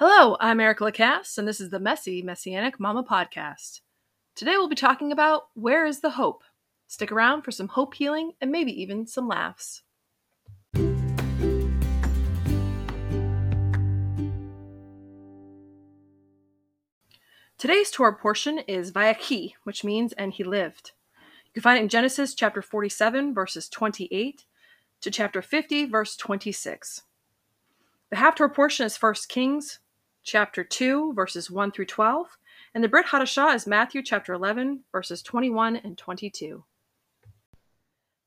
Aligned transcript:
Hello, 0.00 0.36
I'm 0.38 0.60
Erica 0.60 0.84
Lacasse, 0.84 1.38
and 1.38 1.48
this 1.48 1.60
is 1.60 1.70
the 1.70 1.80
Messy 1.80 2.22
Messianic 2.22 2.78
Mama 2.78 3.02
Podcast. 3.02 3.80
Today 4.36 4.52
we'll 4.52 4.68
be 4.68 4.76
talking 4.76 5.10
about 5.10 5.48
Where 5.54 5.84
is 5.84 6.02
the 6.02 6.10
Hope? 6.10 6.44
Stick 6.86 7.10
around 7.10 7.42
for 7.42 7.50
some 7.50 7.66
hope 7.66 7.94
healing 7.94 8.30
and 8.40 8.52
maybe 8.52 8.70
even 8.80 9.08
some 9.08 9.26
laughs. 9.26 9.82
Today's 17.58 17.90
Torah 17.90 18.14
portion 18.14 18.58
is 18.68 18.92
Vayachi, 18.92 19.54
which 19.64 19.82
means 19.82 20.12
and 20.12 20.32
he 20.32 20.44
lived. 20.44 20.92
You 21.46 21.54
can 21.54 21.62
find 21.64 21.76
it 21.80 21.82
in 21.82 21.88
Genesis 21.88 22.36
chapter 22.36 22.62
47, 22.62 23.34
verses 23.34 23.68
28 23.68 24.44
to 25.00 25.10
chapter 25.10 25.42
50, 25.42 25.86
verse 25.86 26.14
26. 26.14 27.02
The 28.10 28.16
half 28.16 28.36
Haftorah 28.36 28.54
portion 28.54 28.86
is 28.86 28.96
1 28.96 29.14
Kings 29.28 29.80
chapter 30.28 30.62
2, 30.62 31.14
verses 31.14 31.50
1 31.50 31.72
through 31.72 31.86
12, 31.86 32.26
and 32.74 32.84
the 32.84 32.88
Brit 32.88 33.06
Hadashah 33.06 33.54
is 33.54 33.66
Matthew 33.66 34.02
chapter 34.02 34.34
11, 34.34 34.84
verses 34.92 35.22
21 35.22 35.76
and 35.76 35.96
22. 35.96 36.62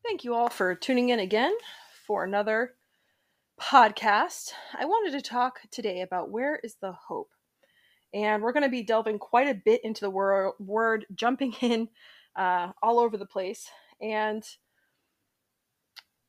Thank 0.04 0.24
you 0.24 0.34
all 0.34 0.50
for 0.50 0.74
tuning 0.74 1.10
in 1.10 1.20
again 1.20 1.56
for 2.08 2.24
another 2.24 2.74
podcast. 3.62 4.54
I 4.74 4.86
wanted 4.86 5.12
to 5.12 5.22
talk 5.22 5.60
today 5.70 6.02
about 6.02 6.32
where 6.32 6.60
is 6.64 6.76
the 6.82 6.92
hope? 6.92 7.30
And 8.16 8.42
we're 8.42 8.54
going 8.54 8.64
to 8.64 8.70
be 8.70 8.82
delving 8.82 9.20
quite 9.20 9.48
a 9.48 9.62
bit 9.64 9.82
into 9.84 10.02
the 10.02 10.10
word, 10.10 10.54
word 10.58 11.06
jumping 11.14 11.54
in 11.62 11.88
uh, 12.36 12.72
all 12.82 13.00
over 13.00 13.16
the 13.16 13.28
place. 13.28 13.70
And 14.02 14.44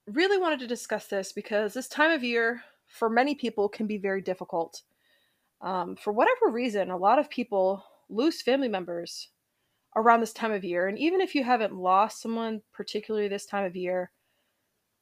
really 0.07 0.37
wanted 0.37 0.61
to 0.61 0.67
discuss 0.67 1.07
this 1.07 1.33
because 1.33 1.73
this 1.73 1.89
time 1.89 2.11
of 2.11 2.23
year 2.23 2.63
for 2.87 3.09
many 3.09 3.35
people 3.35 3.71
can 3.71 3.87
be 3.87 3.97
very 3.97 4.21
difficult. 4.21 4.83
Um, 5.63 5.97
for 5.97 6.13
whatever 6.13 6.49
reason, 6.51 6.91
a 6.91 6.97
lot 6.97 7.19
of 7.19 7.31
people 7.31 7.85
lose 8.09 8.43
family 8.43 8.69
members 8.69 9.29
around 9.97 10.21
this 10.21 10.33
time 10.33 10.53
of 10.53 10.65
year. 10.65 10.89
And 10.89 10.99
even 10.99 11.21
if 11.21 11.35
you 11.35 11.45
haven't 11.45 11.75
lost 11.75 12.21
someone, 12.21 12.63
particularly 12.73 13.29
this 13.29 13.47
time 13.47 13.65
of 13.65 13.77
year, 13.77 14.11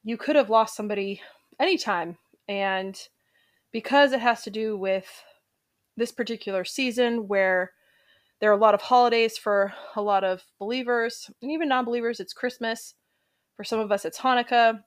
you 0.04 0.16
could 0.16 0.36
have 0.36 0.50
lost 0.50 0.76
somebody 0.76 1.20
anytime. 1.58 2.18
And 2.48 2.98
because 3.72 4.12
it 4.12 4.20
has 4.20 4.42
to 4.42 4.50
do 4.50 4.76
with 4.76 5.06
this 5.96 6.12
particular 6.12 6.64
season 6.64 7.28
where 7.28 7.72
there 8.40 8.50
are 8.50 8.56
a 8.56 8.60
lot 8.60 8.74
of 8.74 8.80
holidays 8.80 9.36
for 9.38 9.72
a 9.96 10.02
lot 10.02 10.24
of 10.24 10.42
believers 10.58 11.30
and 11.40 11.50
even 11.50 11.68
non 11.68 11.84
believers, 11.84 12.20
it's 12.20 12.32
Christmas. 12.32 12.94
For 13.56 13.64
some 13.64 13.80
of 13.80 13.92
us, 13.92 14.04
it's 14.04 14.18
Hanukkah. 14.18 14.80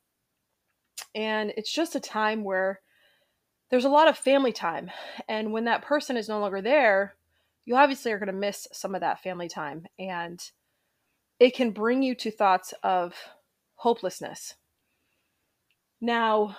And 1.16 1.54
it's 1.56 1.72
just 1.72 1.96
a 1.96 2.00
time 2.00 2.44
where 2.44 2.82
there's 3.74 3.86
a 3.86 3.90
lot 3.90 4.08
of 4.08 4.16
family 4.16 4.52
time. 4.52 4.92
And 5.28 5.52
when 5.52 5.66
that 5.66 5.82
person 5.82 6.16
is 6.16 6.30
no 6.30 6.40
longer 6.40 6.62
there, 6.62 7.16
you 7.66 7.76
obviously 7.76 8.12
are 8.12 8.20
going 8.20 8.28
to 8.28 8.32
miss 8.32 8.68
some 8.72 8.94
of 8.94 9.02
that 9.02 9.24
family 9.24 9.50
time. 9.50 9.88
And 9.98 10.40
it 11.40 11.56
can 11.56 11.72
bring 11.72 12.04
you 12.04 12.14
to 12.14 12.30
thoughts 12.30 12.76
of 12.84 13.16
hopelessness. 13.74 14.54
Now, 16.00 16.56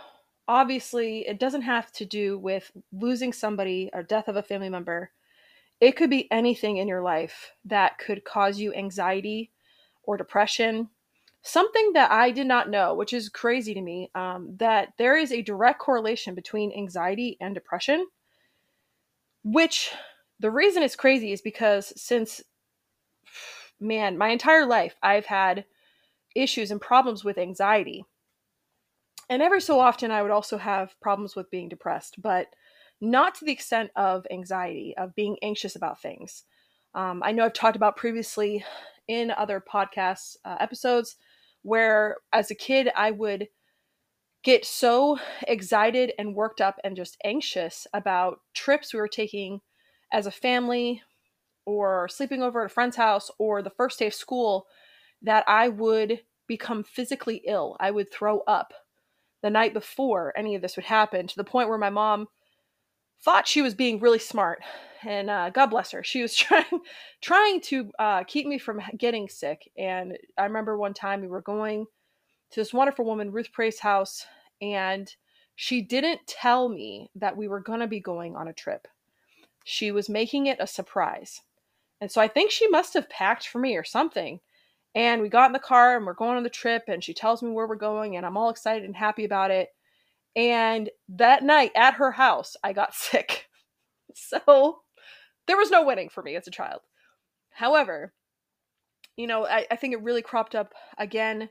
obviously, 0.49 1.21
it 1.21 1.39
doesn't 1.39 1.63
have 1.63 1.93
to 1.93 2.05
do 2.05 2.37
with 2.37 2.73
losing 2.91 3.33
somebody 3.33 3.91
or 3.93 4.03
death 4.03 4.27
of 4.27 4.35
a 4.35 4.43
family 4.43 4.69
member. 4.69 5.13
It 5.81 5.93
could 5.93 6.11
be 6.11 6.29
anything 6.33 6.79
in 6.79 6.89
your 6.89 7.01
life 7.01 7.53
that 7.65 7.97
could 7.97 8.25
cause 8.25 8.59
you 8.59 8.75
anxiety 8.75 9.53
or 10.03 10.17
depression 10.17 10.89
something 11.45 11.93
that 11.93 12.11
I 12.11 12.31
did 12.31 12.47
not 12.47 12.71
know, 12.71 12.95
which 12.95 13.13
is 13.13 13.29
crazy 13.29 13.75
to 13.75 13.81
me, 13.81 14.11
um, 14.15 14.57
that 14.57 14.95
there 14.99 15.17
is 15.17 15.31
a 15.31 15.43
direct 15.43 15.79
correlation 15.79 16.35
between 16.35 16.73
anxiety 16.73 17.37
and 17.41 17.55
depression. 17.55 18.07
Which 19.45 19.93
the 20.41 20.51
reason 20.51 20.83
it's 20.83 20.97
crazy 20.97 21.33
is 21.33 21.43
because 21.43 21.93
since, 22.01 22.43
man, 23.79 24.17
my 24.17 24.29
entire 24.29 24.65
life, 24.65 24.97
I've 25.03 25.27
had 25.27 25.67
issues 26.35 26.71
and 26.71 26.81
problems 26.81 27.25
with 27.25 27.37
anxiety. 27.37 28.07
And 29.29 29.43
every 29.43 29.61
so 29.61 29.79
often, 29.81 30.11
I 30.11 30.23
would 30.23 30.31
also 30.31 30.57
have 30.57 30.99
problems 31.01 31.37
with 31.37 31.51
being 31.51 31.69
depressed, 31.69 32.21
but 32.21 32.49
not 33.03 33.35
to 33.37 33.45
the 33.45 33.53
extent 33.53 33.91
of 33.97 34.27
anxiety, 34.31 34.95
of 34.97 35.15
being 35.15 35.37
anxious 35.43 35.77
about 35.77 36.01
things. 36.01 36.45
Um, 36.95 37.23
I 37.23 37.33
know 37.33 37.45
I've 37.45 37.53
talked 37.53 37.77
about 37.77 37.97
previously 37.97 38.65
in 39.09 39.31
other 39.31 39.63
podcast 39.63 40.37
uh, 40.45 40.57
episodes 40.59 41.17
where 41.65 42.19
as 42.33 42.51
a 42.51 42.55
kid 42.55 42.91
I 42.95 43.11
would 43.11 43.49
get 44.45 44.65
so 44.65 45.19
excited 45.49 46.13
and 46.19 46.35
worked 46.35 46.61
up 46.61 46.79
and 46.85 46.95
just 46.95 47.17
anxious 47.25 47.87
about 47.93 48.41
trips 48.53 48.93
we 48.93 49.01
were 49.01 49.09
taking 49.09 49.61
as 50.13 50.27
a 50.27 50.31
family 50.31 51.03
or 51.65 52.07
sleeping 52.09 52.43
over 52.43 52.61
at 52.61 52.71
a 52.71 52.75
friend's 52.75 52.97
house 52.97 53.31
or 53.39 53.63
the 53.63 53.71
first 53.71 53.99
day 53.99 54.07
of 54.07 54.15
school 54.15 54.67
that 55.23 55.43
I 55.49 55.69
would 55.69 56.21
become 56.47 56.85
physically 56.85 57.43
ill. 57.47 57.79
I 57.81 57.91
would 57.91 58.13
throw 58.13 58.41
up 58.41 58.75
the 59.43 59.49
night 59.49 59.73
before 59.73 60.35
any 60.37 60.55
of 60.55 60.61
this 60.61 60.77
would 60.77 60.85
happen 60.85 61.27
to 61.27 61.37
the 61.37 61.45
point 61.45 61.71
where 61.71 61.79
my 61.79 61.91
mom 61.91 62.29
thought 63.25 63.49
she 63.49 63.63
was 63.63 63.75
being 63.75 64.01
really 64.01 64.19
smart 64.19 64.61
and 65.03 65.31
uh, 65.31 65.51
god 65.51 65.67
bless 65.67 65.91
her 65.91 66.03
she 66.05 66.23
was 66.23 66.35
trying 66.37 66.81
trying 67.21 67.61
to 67.61 67.91
uh, 67.99 68.23
keep 68.25 68.47
me 68.47 68.59
from 68.59 68.81
getting 68.97 69.29
sick 69.29 69.71
and 69.79 70.17
i 70.39 70.45
remember 70.45 70.77
one 70.77 70.95
time 70.95 71.21
we 71.21 71.29
were 71.29 71.43
going 71.43 71.87
to 72.51 72.61
this 72.61 72.75
wonderful 72.75 73.05
woman 73.05 73.33
ruth 73.33 73.53
praise 73.53 73.81
house 73.81 74.27
and 74.61 75.15
she 75.57 75.83
didn't 75.83 76.27
tell 76.27 76.69
me 76.69 77.11
that 77.15 77.37
we 77.37 77.49
were 77.49 77.61
going 77.61 77.81
to 77.81 77.87
be 77.87 78.01
going 78.01 78.35
on 78.35 78.49
a 78.49 78.53
trip. 78.53 78.89
She 79.65 79.93
was 79.93 80.09
making 80.09 80.47
it 80.47 80.59
a 80.61 80.67
surprise. 80.67 81.43
And 82.01 82.11
so 82.11 82.21
i 82.21 82.29
think 82.29 82.51
she 82.51 82.69
must 82.69 82.93
have 82.95 83.09
packed 83.09 83.49
for 83.49 83.59
me 83.59 83.77
or 83.77 83.85
something 83.85 84.41
and 84.95 85.23
we 85.23 85.29
got 85.29 85.47
in 85.47 85.53
the 85.53 85.59
car 85.59 85.97
and 85.97 86.05
we're 86.05 86.13
going 86.13 86.37
on 86.37 86.43
the 86.43 86.51
trip 86.51 86.83
and 86.87 87.03
she 87.03 87.15
tells 87.15 87.43
me 87.43 87.51
where 87.51 87.67
we're 87.67 87.77
going 87.77 88.17
and 88.17 88.27
i'm 88.27 88.37
all 88.37 88.51
excited 88.51 88.85
and 88.85 88.95
happy 88.95 89.25
about 89.25 89.51
it 89.51 89.74
and 90.37 90.91
that 91.09 91.43
night 91.43 91.73
at 91.77 91.95
her 91.95 92.13
house, 92.13 92.57
I 92.63 92.73
got 92.73 92.95
sick. 92.95 93.49
So 94.15 94.81
there 95.47 95.57
was 95.57 95.71
no 95.71 95.85
winning 95.85 96.09
for 96.09 96.23
me 96.23 96.37
as 96.37 96.47
a 96.47 96.53
child. 96.53 96.81
However, 97.51 98.13
you 99.17 99.27
know, 99.27 99.47
I, 99.47 99.67
I 99.71 99.77
think 99.77 99.95
it 99.95 100.03
really 100.03 100.23
cropped 100.23 100.55
up 100.55 100.75
again 100.99 101.49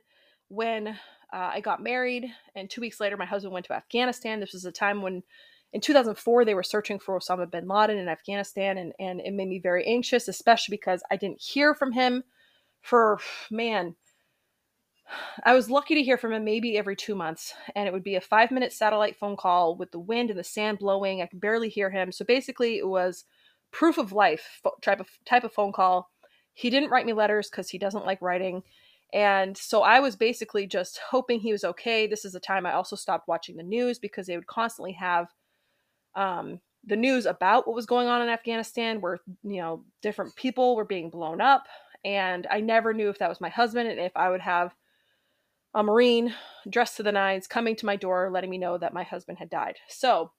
when 0.50 0.88
uh, 0.88 0.96
I 1.32 1.62
got 1.62 1.82
married. 1.82 2.26
And 2.56 2.70
two 2.70 2.82
weeks 2.82 3.00
later, 3.00 3.18
my 3.18 3.26
husband 3.26 3.54
went 3.54 3.66
to 3.68 3.74
Afghanistan. 3.74 4.40
This 4.40 4.54
was 4.54 4.66
a 4.66 4.72
time 4.72 5.02
when 5.02 5.24
in 5.72 5.82
2004 5.82 6.46
they 6.46 6.54
were 6.54 6.64
searching 6.64 7.00
for 7.00 7.18
Osama 7.18 7.50
bin 7.50 7.68
Laden 7.68 7.98
in 7.98 8.08
Afghanistan. 8.08 8.78
And, 8.78 8.94
and 9.00 9.22
it 9.22 9.34
made 9.34 9.48
me 9.48 9.60
very 9.60 9.86
anxious, 9.86 10.28
especially 10.28 10.74
because 10.74 11.02
I 11.10 11.16
didn't 11.16 11.42
hear 11.42 11.74
from 11.74 11.94
him 11.94 12.24
for, 12.82 13.20
man, 13.50 13.96
I 15.44 15.54
was 15.54 15.70
lucky 15.70 15.96
to 15.96 16.04
hear 16.04 16.18
from 16.18 16.34
him 16.34 16.44
maybe 16.44 16.78
every 16.78 16.96
two 16.96 17.16
months, 17.16 17.54
and 17.76 17.88
it 17.88 17.94
would 17.94 18.04
be 18.04 18.16
a 18.16 18.22
five 18.22 18.52
minute 18.52 18.74
satellite 18.74 19.16
phone 19.16 19.36
call 19.36 19.76
with 19.76 19.92
the 19.92 20.00
wind 20.00 20.30
and 20.30 20.40
the 20.40 20.44
sand 20.44 20.80
blowing. 20.80 21.22
I 21.22 21.26
could 21.26 21.42
barely 21.42 21.70
hear 21.70 21.90
him. 21.90 22.12
So 22.12 22.26
basically, 22.26 22.78
it 22.78 22.88
was 22.88 23.26
proof 23.72 23.98
of 23.98 24.12
life 24.12 24.62
type 24.82 25.00
of 25.00 25.10
type 25.26 25.44
of 25.44 25.54
phone 25.54 25.72
call. 25.72 26.10
He 26.54 26.70
didn't 26.70 26.92
write 26.92 27.06
me 27.06 27.14
letters 27.14 27.50
because 27.50 27.70
he 27.70 27.78
doesn't 27.78 28.06
like 28.06 28.22
writing. 28.22 28.64
And 29.14 29.56
so 29.56 29.82
I 29.82 30.00
was 30.00 30.16
basically 30.16 30.66
just 30.66 31.00
hoping 31.10 31.40
he 31.40 31.52
was 31.52 31.64
okay. 31.64 32.08
This 32.08 32.26
is 32.26 32.34
the 32.34 32.40
time 32.40 32.66
I 32.66 32.74
also 32.74 32.96
stopped 32.96 33.28
watching 33.28 33.56
the 33.56 33.64
news 33.64 34.00
because 34.00 34.26
they 34.26 34.36
would 34.36 34.48
constantly 34.48 34.94
have 34.94 35.28
um, 36.16 36.60
the 36.84 36.96
news 36.96 37.26
about 37.26 37.68
what 37.68 37.76
was 37.76 37.86
going 37.86 38.08
on 38.08 38.22
in 38.22 38.30
Afghanistan, 38.30 39.02
where 39.02 39.20
you 39.44 39.62
know 39.62 39.84
different 40.02 40.36
people 40.36 40.76
were 40.76 40.86
being 40.86 41.10
blown 41.10 41.42
up, 41.42 41.68
and 42.04 42.48
I 42.50 42.60
never 42.60 42.94
knew 42.94 43.10
if 43.10 43.20
that 43.20 43.30
was 43.30 43.42
my 43.42 43.50
husband 43.50 43.90
and 43.90 44.00
if 44.00 44.12
I 44.16 44.30
would 44.30 44.42
have 44.42 44.74
a 45.74 45.84
Marine 45.84 46.34
dressed 46.70 46.98
to 46.98 47.04
the 47.04 47.12
nines 47.12 47.48
coming 47.48 47.76
to 47.78 47.86
my 47.86 47.96
door, 47.96 48.30
letting 48.32 48.50
me 48.50 48.58
know 48.58 48.78
that 48.78 48.94
my 48.94 49.04
husband 49.04 49.40
had 49.40 49.50
died. 49.50 49.78
So 49.88 50.32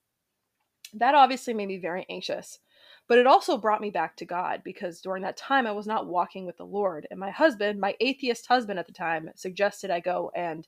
that 0.94 1.14
obviously 1.14 1.54
made 1.54 1.68
me 1.68 1.78
very 1.78 2.06
anxious. 2.08 2.60
But 3.06 3.18
it 3.18 3.26
also 3.26 3.58
brought 3.58 3.80
me 3.80 3.90
back 3.90 4.16
to 4.16 4.24
God 4.24 4.62
because 4.64 5.00
during 5.00 5.22
that 5.24 5.36
time 5.36 5.66
I 5.66 5.72
was 5.72 5.86
not 5.86 6.06
walking 6.06 6.46
with 6.46 6.56
the 6.56 6.64
Lord. 6.64 7.06
And 7.10 7.20
my 7.20 7.30
husband, 7.30 7.78
my 7.78 7.94
atheist 8.00 8.46
husband 8.46 8.78
at 8.78 8.86
the 8.86 8.92
time, 8.92 9.30
suggested 9.34 9.90
I 9.90 10.00
go 10.00 10.30
and 10.34 10.66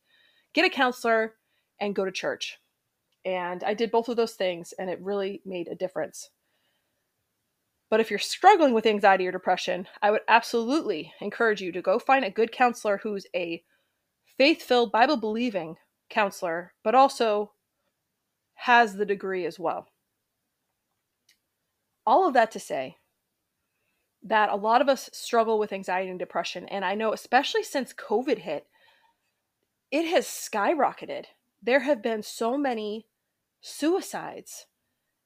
get 0.52 0.66
a 0.66 0.70
counselor 0.70 1.34
and 1.80 1.94
go 1.94 2.04
to 2.04 2.12
church. 2.12 2.58
And 3.24 3.64
I 3.64 3.74
did 3.74 3.90
both 3.90 4.08
of 4.08 4.16
those 4.16 4.34
things, 4.34 4.72
and 4.78 4.88
it 4.88 5.00
really 5.00 5.42
made 5.44 5.68
a 5.68 5.74
difference. 5.74 6.30
But 7.90 8.00
if 8.00 8.10
you're 8.10 8.18
struggling 8.18 8.72
with 8.72 8.86
anxiety 8.86 9.26
or 9.26 9.32
depression, 9.32 9.88
I 10.02 10.10
would 10.10 10.20
absolutely 10.28 11.12
encourage 11.20 11.60
you 11.60 11.72
to 11.72 11.82
go 11.82 11.98
find 11.98 12.24
a 12.24 12.30
good 12.30 12.52
counselor 12.52 12.98
who's 12.98 13.26
a 13.34 13.62
faith 14.38 14.62
filled, 14.62 14.92
Bible 14.92 15.16
believing 15.16 15.76
counselor, 16.08 16.72
but 16.82 16.94
also 16.94 17.52
has 18.54 18.94
the 18.94 19.06
degree 19.06 19.44
as 19.44 19.58
well. 19.58 19.88
All 22.06 22.26
of 22.26 22.34
that 22.34 22.50
to 22.52 22.60
say 22.60 22.96
that 24.22 24.50
a 24.50 24.56
lot 24.56 24.80
of 24.80 24.88
us 24.88 25.10
struggle 25.12 25.58
with 25.58 25.72
anxiety 25.72 26.10
and 26.10 26.18
depression. 26.18 26.66
And 26.68 26.84
I 26.84 26.94
know, 26.94 27.12
especially 27.12 27.62
since 27.62 27.92
COVID 27.92 28.38
hit, 28.38 28.66
it 29.90 30.06
has 30.06 30.26
skyrocketed. 30.26 31.26
There 31.62 31.80
have 31.80 32.02
been 32.02 32.22
so 32.22 32.56
many 32.56 33.06
suicides 33.60 34.66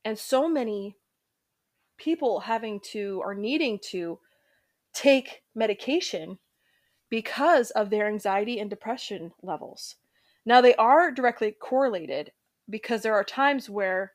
and 0.04 0.18
so 0.18 0.48
many 0.48 0.96
people 1.98 2.40
having 2.40 2.80
to 2.80 3.20
or 3.22 3.34
needing 3.34 3.78
to 3.90 4.18
take 4.92 5.42
medication 5.54 6.38
because 7.10 7.70
of 7.72 7.90
their 7.90 8.06
anxiety 8.06 8.58
and 8.60 8.70
depression 8.70 9.32
levels. 9.42 9.96
Now, 10.46 10.60
they 10.60 10.74
are 10.76 11.10
directly 11.10 11.52
correlated 11.52 12.32
because 12.68 13.02
there 13.02 13.14
are 13.14 13.24
times 13.24 13.68
where, 13.68 14.12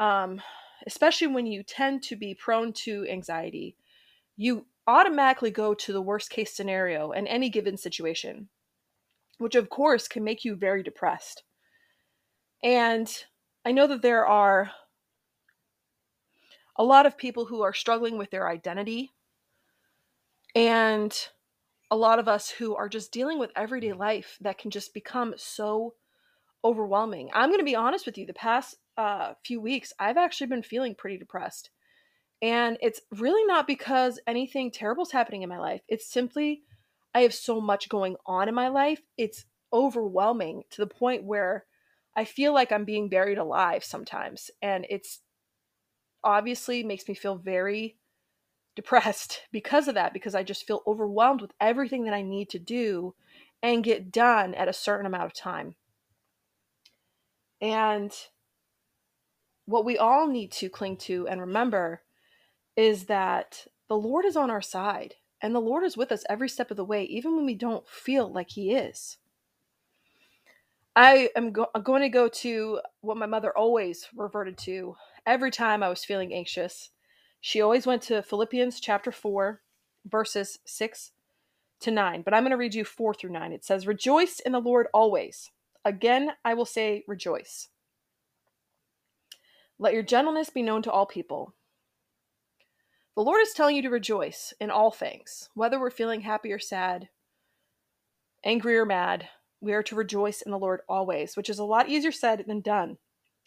um, 0.00 0.40
especially 0.86 1.28
when 1.28 1.46
you 1.46 1.62
tend 1.62 2.02
to 2.04 2.16
be 2.16 2.34
prone 2.34 2.72
to 2.72 3.06
anxiety, 3.08 3.76
you 4.36 4.66
automatically 4.86 5.50
go 5.50 5.74
to 5.74 5.92
the 5.92 6.02
worst 6.02 6.30
case 6.30 6.54
scenario 6.54 7.12
in 7.12 7.26
any 7.26 7.50
given 7.50 7.76
situation, 7.76 8.48
which 9.38 9.54
of 9.54 9.68
course 9.68 10.08
can 10.08 10.24
make 10.24 10.44
you 10.44 10.56
very 10.56 10.82
depressed. 10.82 11.42
And 12.62 13.10
I 13.64 13.72
know 13.72 13.86
that 13.86 14.02
there 14.02 14.26
are 14.26 14.70
a 16.76 16.84
lot 16.84 17.06
of 17.06 17.18
people 17.18 17.44
who 17.44 17.62
are 17.62 17.72
struggling 17.72 18.18
with 18.18 18.30
their 18.30 18.48
identity 18.48 19.12
and 20.54 21.28
a 21.90 21.96
lot 21.96 22.18
of 22.18 22.28
us 22.28 22.50
who 22.50 22.74
are 22.74 22.88
just 22.88 23.12
dealing 23.12 23.38
with 23.38 23.50
everyday 23.54 23.92
life 23.92 24.36
that 24.40 24.58
can 24.58 24.70
just 24.70 24.92
become 24.92 25.34
so 25.36 25.94
overwhelming. 26.64 27.30
I'm 27.32 27.48
going 27.48 27.60
to 27.60 27.64
be 27.64 27.76
honest 27.76 28.06
with 28.06 28.18
you, 28.18 28.26
the 28.26 28.34
past 28.34 28.76
uh, 28.96 29.34
few 29.44 29.60
weeks, 29.60 29.92
I've 29.98 30.16
actually 30.16 30.48
been 30.48 30.62
feeling 30.62 30.94
pretty 30.94 31.18
depressed. 31.18 31.70
And 32.42 32.76
it's 32.82 33.00
really 33.12 33.44
not 33.44 33.66
because 33.66 34.20
anything 34.26 34.70
terrible 34.70 35.04
is 35.04 35.12
happening 35.12 35.42
in 35.42 35.48
my 35.48 35.58
life. 35.58 35.82
It's 35.88 36.10
simply 36.10 36.62
I 37.14 37.20
have 37.20 37.34
so 37.34 37.60
much 37.60 37.88
going 37.88 38.16
on 38.26 38.48
in 38.48 38.54
my 38.54 38.68
life. 38.68 39.00
It's 39.16 39.44
overwhelming 39.72 40.64
to 40.70 40.82
the 40.82 40.86
point 40.86 41.24
where 41.24 41.64
I 42.14 42.24
feel 42.24 42.52
like 42.52 42.72
I'm 42.72 42.84
being 42.84 43.08
buried 43.08 43.38
alive 43.38 43.84
sometimes. 43.84 44.50
And 44.60 44.86
it's 44.90 45.20
obviously 46.24 46.82
makes 46.82 47.08
me 47.08 47.14
feel 47.14 47.36
very 47.36 47.96
depressed 48.76 49.42
because 49.52 49.88
of 49.88 49.94
that, 49.94 50.12
because 50.12 50.34
I 50.34 50.42
just 50.42 50.66
feel 50.66 50.82
overwhelmed 50.86 51.40
with 51.40 51.52
everything 51.60 52.04
that 52.04 52.14
I 52.14 52.22
need 52.22 52.48
to 52.50 52.58
do 52.58 53.14
and 53.62 53.82
get 53.82 54.12
done 54.12 54.54
at 54.54 54.68
a 54.68 54.72
certain 54.72 55.06
amount 55.06 55.24
of 55.24 55.34
time. 55.34 55.74
And 57.60 58.12
what 59.64 59.84
we 59.84 59.98
all 59.98 60.28
need 60.28 60.52
to 60.52 60.68
cling 60.68 60.98
to 60.98 61.26
and 61.26 61.40
remember 61.40 62.02
is 62.76 63.06
that 63.06 63.66
the 63.88 63.96
Lord 63.96 64.24
is 64.24 64.36
on 64.36 64.50
our 64.50 64.62
side 64.62 65.14
and 65.40 65.54
the 65.54 65.60
Lord 65.60 65.84
is 65.84 65.96
with 65.96 66.12
us 66.12 66.24
every 66.28 66.48
step 66.48 66.70
of 66.70 66.76
the 66.76 66.84
way, 66.84 67.04
even 67.04 67.34
when 67.36 67.46
we 67.46 67.54
don't 67.54 67.88
feel 67.88 68.32
like 68.32 68.50
He 68.50 68.72
is. 68.72 69.18
I 70.94 71.28
am 71.36 71.52
go- 71.52 71.68
going 71.82 72.02
to 72.02 72.08
go 72.08 72.28
to 72.28 72.80
what 73.00 73.18
my 73.18 73.26
mother 73.26 73.56
always 73.56 74.06
reverted 74.16 74.56
to 74.58 74.96
every 75.26 75.50
time 75.50 75.82
I 75.82 75.88
was 75.88 76.04
feeling 76.04 76.32
anxious. 76.32 76.90
She 77.40 77.60
always 77.60 77.86
went 77.86 78.02
to 78.02 78.22
Philippians 78.22 78.80
chapter 78.80 79.12
4, 79.12 79.60
verses 80.04 80.58
6 80.64 81.12
to 81.80 81.90
9. 81.90 82.22
But 82.22 82.34
I'm 82.34 82.42
going 82.42 82.50
to 82.50 82.56
read 82.56 82.74
you 82.74 82.84
4 82.84 83.14
through 83.14 83.30
9. 83.30 83.52
It 83.52 83.64
says, 83.64 83.86
Rejoice 83.86 84.40
in 84.40 84.52
the 84.52 84.60
Lord 84.60 84.86
always. 84.92 85.50
Again, 85.84 86.32
I 86.44 86.54
will 86.54 86.64
say, 86.64 87.04
Rejoice. 87.06 87.68
Let 89.78 89.92
your 89.92 90.02
gentleness 90.02 90.50
be 90.50 90.62
known 90.62 90.82
to 90.82 90.90
all 90.90 91.06
people. 91.06 91.54
The 93.14 93.22
Lord 93.22 93.40
is 93.42 93.52
telling 93.52 93.76
you 93.76 93.82
to 93.82 93.90
rejoice 93.90 94.52
in 94.60 94.70
all 94.70 94.90
things, 94.90 95.48
whether 95.54 95.78
we're 95.78 95.90
feeling 95.90 96.22
happy 96.22 96.52
or 96.52 96.58
sad, 96.58 97.08
angry 98.44 98.76
or 98.76 98.84
mad. 98.84 99.28
We 99.60 99.72
are 99.72 99.82
to 99.84 99.94
rejoice 99.94 100.42
in 100.42 100.50
the 100.50 100.58
Lord 100.58 100.80
always, 100.88 101.36
which 101.36 101.48
is 101.48 101.58
a 101.58 101.64
lot 101.64 101.88
easier 101.88 102.12
said 102.12 102.44
than 102.46 102.60
done. 102.60 102.98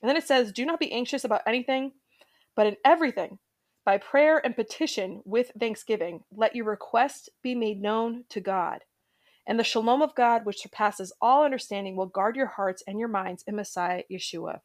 And 0.02 0.10
then 0.10 0.18
it 0.18 0.26
says, 0.26 0.52
Do 0.52 0.66
not 0.66 0.80
be 0.80 0.92
anxious 0.92 1.24
about 1.24 1.42
anything, 1.46 1.92
but 2.56 2.68
in 2.68 2.78
everything, 2.84 3.38
by 3.90 3.98
prayer 3.98 4.40
and 4.46 4.56
petition 4.56 5.20
with 5.26 5.52
thanksgiving, 5.60 6.24
let 6.32 6.56
your 6.56 6.66
request 6.66 7.28
be 7.42 7.56
made 7.56 7.82
known 7.82 8.24
to 8.30 8.40
God. 8.40 8.82
And 9.48 9.58
the 9.60 9.64
shalom 9.64 10.04
of 10.04 10.14
God, 10.14 10.46
which 10.46 10.62
surpasses 10.62 11.12
all 11.20 11.44
understanding, 11.44 11.96
will 11.96 12.06
guard 12.06 12.36
your 12.36 12.46
hearts 12.46 12.84
and 12.86 13.00
your 13.00 13.08
minds 13.08 13.44
in 13.48 13.56
Messiah 13.56 14.04
Yeshua. 14.12 14.60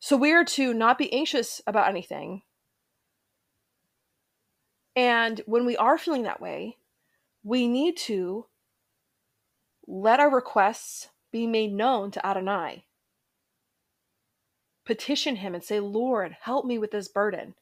So 0.00 0.16
we 0.16 0.32
are 0.32 0.44
to 0.46 0.72
not 0.72 0.96
be 0.96 1.12
anxious 1.12 1.60
about 1.66 1.90
anything. 1.90 2.40
And 4.96 5.42
when 5.44 5.66
we 5.66 5.76
are 5.76 5.98
feeling 5.98 6.22
that 6.22 6.40
way, 6.40 6.78
we 7.42 7.68
need 7.68 7.98
to 8.06 8.46
let 9.86 10.18
our 10.18 10.34
requests 10.34 11.08
be 11.30 11.46
made 11.46 11.74
known 11.74 12.10
to 12.12 12.26
Adonai. 12.26 12.86
Petition 14.88 15.36
him 15.36 15.54
and 15.54 15.62
say, 15.62 15.80
Lord, 15.80 16.34
help 16.40 16.64
me 16.64 16.78
with 16.78 16.92
this 16.92 17.08
burden. 17.08 17.54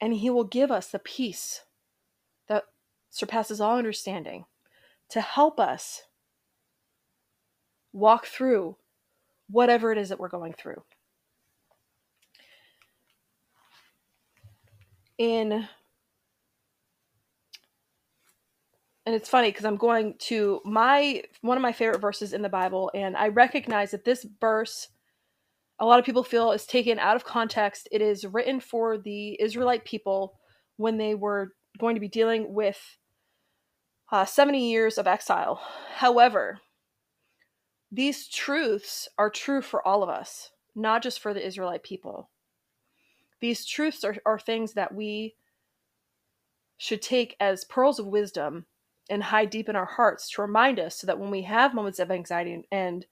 And 0.00 0.14
he 0.14 0.30
will 0.30 0.44
give 0.44 0.70
us 0.70 0.86
the 0.86 0.98
peace 0.98 1.64
that 2.48 2.64
surpasses 3.10 3.60
all 3.60 3.76
understanding 3.76 4.46
to 5.10 5.20
help 5.20 5.60
us 5.60 6.04
walk 7.92 8.24
through 8.24 8.76
whatever 9.50 9.92
it 9.92 9.98
is 9.98 10.08
that 10.08 10.18
we're 10.18 10.28
going 10.28 10.54
through. 10.54 10.82
In 15.18 15.68
and 19.04 19.14
it's 19.14 19.28
funny 19.28 19.50
because 19.50 19.66
I'm 19.66 19.76
going 19.76 20.14
to 20.20 20.62
my 20.64 21.22
one 21.42 21.58
of 21.58 21.62
my 21.62 21.72
favorite 21.72 22.00
verses 22.00 22.32
in 22.32 22.40
the 22.40 22.48
Bible, 22.48 22.90
and 22.94 23.14
I 23.14 23.28
recognize 23.28 23.90
that 23.90 24.06
this 24.06 24.26
verse 24.40 24.88
a 25.80 25.86
lot 25.86 25.98
of 25.98 26.04
people 26.04 26.22
feel 26.22 26.52
is 26.52 26.66
taken 26.66 26.98
out 26.98 27.16
of 27.16 27.24
context. 27.24 27.88
It 27.90 28.00
is 28.00 28.24
written 28.24 28.60
for 28.60 28.96
the 28.98 29.40
Israelite 29.40 29.84
people 29.84 30.38
when 30.76 30.98
they 30.98 31.14
were 31.14 31.52
going 31.78 31.94
to 31.94 32.00
be 32.00 32.08
dealing 32.08 32.54
with 32.54 32.78
uh, 34.12 34.24
70 34.24 34.70
years 34.70 34.98
of 34.98 35.06
exile. 35.06 35.60
However, 35.96 36.60
these 37.90 38.28
truths 38.28 39.08
are 39.18 39.30
true 39.30 39.62
for 39.62 39.86
all 39.86 40.02
of 40.02 40.08
us, 40.08 40.50
not 40.74 41.02
just 41.02 41.20
for 41.20 41.34
the 41.34 41.44
Israelite 41.44 41.82
people. 41.82 42.30
These 43.40 43.66
truths 43.66 44.04
are, 44.04 44.16
are 44.24 44.38
things 44.38 44.74
that 44.74 44.94
we 44.94 45.34
should 46.76 47.02
take 47.02 47.36
as 47.40 47.64
pearls 47.64 47.98
of 47.98 48.06
wisdom 48.06 48.66
and 49.10 49.22
hide 49.22 49.50
deep 49.50 49.68
in 49.68 49.76
our 49.76 49.84
hearts 49.84 50.30
to 50.30 50.42
remind 50.42 50.80
us 50.80 50.96
so 50.96 51.06
that 51.06 51.18
when 51.18 51.30
we 51.30 51.42
have 51.42 51.74
moments 51.74 51.98
of 51.98 52.10
anxiety 52.10 52.66
and 52.72 53.06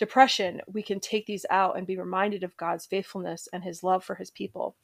depression, 0.00 0.60
we 0.66 0.82
can 0.82 0.98
take 0.98 1.26
these 1.26 1.46
out 1.50 1.76
and 1.76 1.86
be 1.86 1.96
reminded 1.96 2.42
of 2.42 2.56
God's 2.56 2.86
faithfulness 2.86 3.48
and 3.52 3.62
his 3.62 3.84
love 3.84 4.02
for 4.02 4.16
his 4.16 4.30
people, 4.30 4.74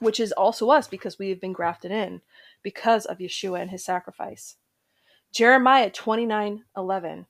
which 0.00 0.18
is 0.18 0.32
also 0.32 0.70
us 0.70 0.88
because 0.88 1.18
we 1.18 1.28
have 1.28 1.40
been 1.40 1.52
grafted 1.52 1.92
in 1.92 2.22
because 2.64 3.06
of 3.06 3.18
Yeshua 3.18 3.60
and 3.60 3.70
his 3.70 3.84
sacrifice. 3.84 4.56
Jeremiah 5.32 5.90
29 5.90 6.64
11. 6.76 7.26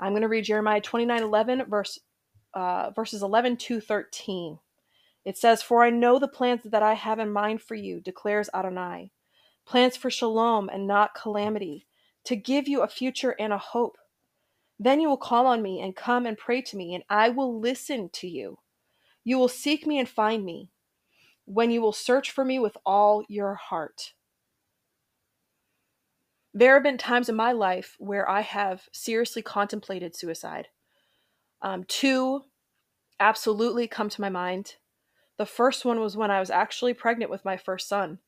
I'm 0.00 0.12
going 0.12 0.22
to 0.22 0.28
read 0.28 0.44
Jeremiah 0.44 0.80
29 0.80 1.22
11, 1.22 1.64
verse, 1.70 2.00
uh, 2.52 2.90
verses 2.90 3.22
11 3.22 3.56
to 3.56 3.80
13. 3.80 4.58
It 5.24 5.38
says, 5.38 5.62
For 5.62 5.84
I 5.84 5.90
know 5.90 6.18
the 6.18 6.28
plans 6.28 6.62
that 6.64 6.82
I 6.82 6.94
have 6.94 7.18
in 7.20 7.30
mind 7.30 7.62
for 7.62 7.76
you, 7.76 8.00
declares 8.00 8.50
Adonai 8.52 9.12
plans 9.66 9.96
for 9.96 10.10
shalom 10.10 10.68
and 10.68 10.86
not 10.86 11.14
calamity, 11.14 11.86
to 12.24 12.36
give 12.36 12.68
you 12.68 12.82
a 12.82 12.88
future 12.88 13.34
and 13.38 13.52
a 13.52 13.58
hope. 13.58 13.96
Then 14.78 15.00
you 15.00 15.08
will 15.08 15.16
call 15.16 15.46
on 15.46 15.62
me 15.62 15.80
and 15.80 15.94
come 15.94 16.26
and 16.26 16.36
pray 16.36 16.60
to 16.62 16.76
me, 16.76 16.94
and 16.94 17.04
I 17.08 17.28
will 17.28 17.60
listen 17.60 18.10
to 18.14 18.28
you. 18.28 18.58
You 19.22 19.38
will 19.38 19.48
seek 19.48 19.86
me 19.86 19.98
and 19.98 20.08
find 20.08 20.44
me 20.44 20.70
when 21.44 21.70
you 21.70 21.80
will 21.80 21.92
search 21.92 22.30
for 22.30 22.44
me 22.44 22.58
with 22.58 22.76
all 22.84 23.22
your 23.28 23.54
heart. 23.54 24.14
There 26.52 26.74
have 26.74 26.82
been 26.82 26.98
times 26.98 27.28
in 27.28 27.34
my 27.34 27.52
life 27.52 27.96
where 27.98 28.28
I 28.28 28.42
have 28.42 28.88
seriously 28.92 29.42
contemplated 29.42 30.14
suicide. 30.14 30.68
Um, 31.62 31.84
two 31.84 32.42
absolutely 33.18 33.88
come 33.88 34.08
to 34.08 34.20
my 34.20 34.28
mind. 34.28 34.76
The 35.36 35.46
first 35.46 35.84
one 35.84 36.00
was 36.00 36.16
when 36.16 36.30
I 36.30 36.40
was 36.40 36.50
actually 36.50 36.94
pregnant 36.94 37.30
with 37.30 37.44
my 37.44 37.56
first 37.56 37.88
son. 37.88 38.18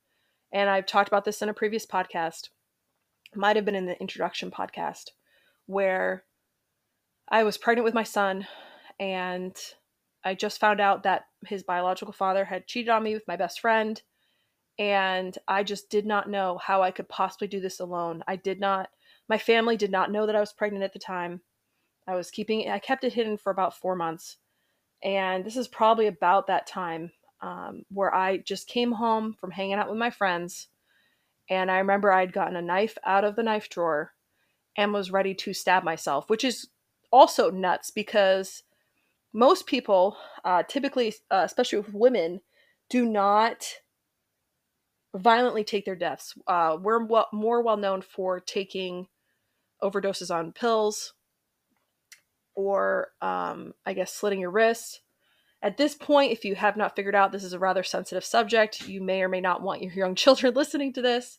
And 0.52 0.68
I've 0.68 0.86
talked 0.86 1.08
about 1.08 1.24
this 1.24 1.42
in 1.42 1.48
a 1.48 1.54
previous 1.54 1.86
podcast, 1.86 2.48
might 3.34 3.56
have 3.56 3.64
been 3.64 3.74
in 3.74 3.86
the 3.86 4.00
introduction 4.00 4.50
podcast, 4.50 5.10
where 5.66 6.24
I 7.28 7.42
was 7.42 7.58
pregnant 7.58 7.84
with 7.84 7.94
my 7.94 8.04
son 8.04 8.46
and 9.00 9.56
I 10.24 10.34
just 10.34 10.60
found 10.60 10.80
out 10.80 11.02
that 11.02 11.26
his 11.46 11.62
biological 11.62 12.12
father 12.12 12.44
had 12.44 12.66
cheated 12.66 12.88
on 12.88 13.02
me 13.02 13.14
with 13.14 13.26
my 13.28 13.36
best 13.36 13.60
friend 13.60 14.00
and 14.78 15.36
I 15.48 15.62
just 15.62 15.90
did 15.90 16.06
not 16.06 16.28
know 16.28 16.58
how 16.62 16.82
I 16.82 16.90
could 16.90 17.08
possibly 17.08 17.48
do 17.48 17.60
this 17.60 17.80
alone. 17.80 18.22
I 18.28 18.36
did 18.36 18.60
not, 18.60 18.90
my 19.28 19.38
family 19.38 19.76
did 19.76 19.90
not 19.90 20.12
know 20.12 20.26
that 20.26 20.36
I 20.36 20.40
was 20.40 20.52
pregnant 20.52 20.84
at 20.84 20.92
the 20.92 20.98
time. 20.98 21.40
I 22.06 22.14
was 22.14 22.30
keeping, 22.30 22.70
I 22.70 22.78
kept 22.78 23.04
it 23.04 23.14
hidden 23.14 23.38
for 23.38 23.50
about 23.50 23.76
four 23.76 23.96
months. 23.96 24.36
And 25.02 25.44
this 25.44 25.56
is 25.56 25.68
probably 25.68 26.06
about 26.06 26.46
that 26.46 26.66
time 26.66 27.10
um, 27.40 27.82
where 27.90 28.14
I 28.14 28.38
just 28.38 28.68
came 28.68 28.92
home 28.92 29.34
from 29.40 29.50
hanging 29.50 29.74
out 29.74 29.88
with 29.88 29.98
my 29.98 30.10
friends. 30.10 30.68
And 31.48 31.70
I 31.70 31.78
remember 31.78 32.12
I'd 32.12 32.32
gotten 32.32 32.56
a 32.56 32.62
knife 32.62 32.98
out 33.04 33.24
of 33.24 33.36
the 33.36 33.42
knife 33.42 33.68
drawer 33.68 34.12
and 34.76 34.92
was 34.92 35.10
ready 35.10 35.34
to 35.34 35.54
stab 35.54 35.84
myself, 35.84 36.28
which 36.28 36.44
is 36.44 36.68
also 37.10 37.50
nuts 37.50 37.90
because 37.90 38.62
most 39.32 39.66
people, 39.66 40.16
uh, 40.44 40.62
typically, 40.62 41.14
uh, 41.30 41.42
especially 41.44 41.78
with 41.78 41.92
women, 41.92 42.40
do 42.88 43.04
not 43.04 43.66
violently 45.14 45.64
take 45.64 45.84
their 45.84 45.96
deaths. 45.96 46.34
Uh, 46.46 46.76
we're 46.80 47.06
more 47.32 47.62
well 47.62 47.76
known 47.76 48.02
for 48.02 48.40
taking 48.40 49.06
overdoses 49.82 50.34
on 50.34 50.52
pills 50.52 51.14
or, 52.54 53.08
um, 53.20 53.74
I 53.84 53.92
guess, 53.92 54.12
slitting 54.12 54.40
your 54.40 54.50
wrists. 54.50 55.00
At 55.62 55.76
this 55.76 55.94
point, 55.94 56.32
if 56.32 56.44
you 56.44 56.54
have 56.54 56.76
not 56.76 56.96
figured 56.96 57.14
out 57.14 57.32
this 57.32 57.44
is 57.44 57.52
a 57.52 57.58
rather 57.58 57.82
sensitive 57.82 58.24
subject, 58.24 58.88
you 58.88 59.02
may 59.02 59.22
or 59.22 59.28
may 59.28 59.40
not 59.40 59.62
want 59.62 59.82
your 59.82 59.92
young 59.92 60.14
children 60.16 60.54
listening 60.54 60.92
to 60.94 61.02
this. 61.02 61.38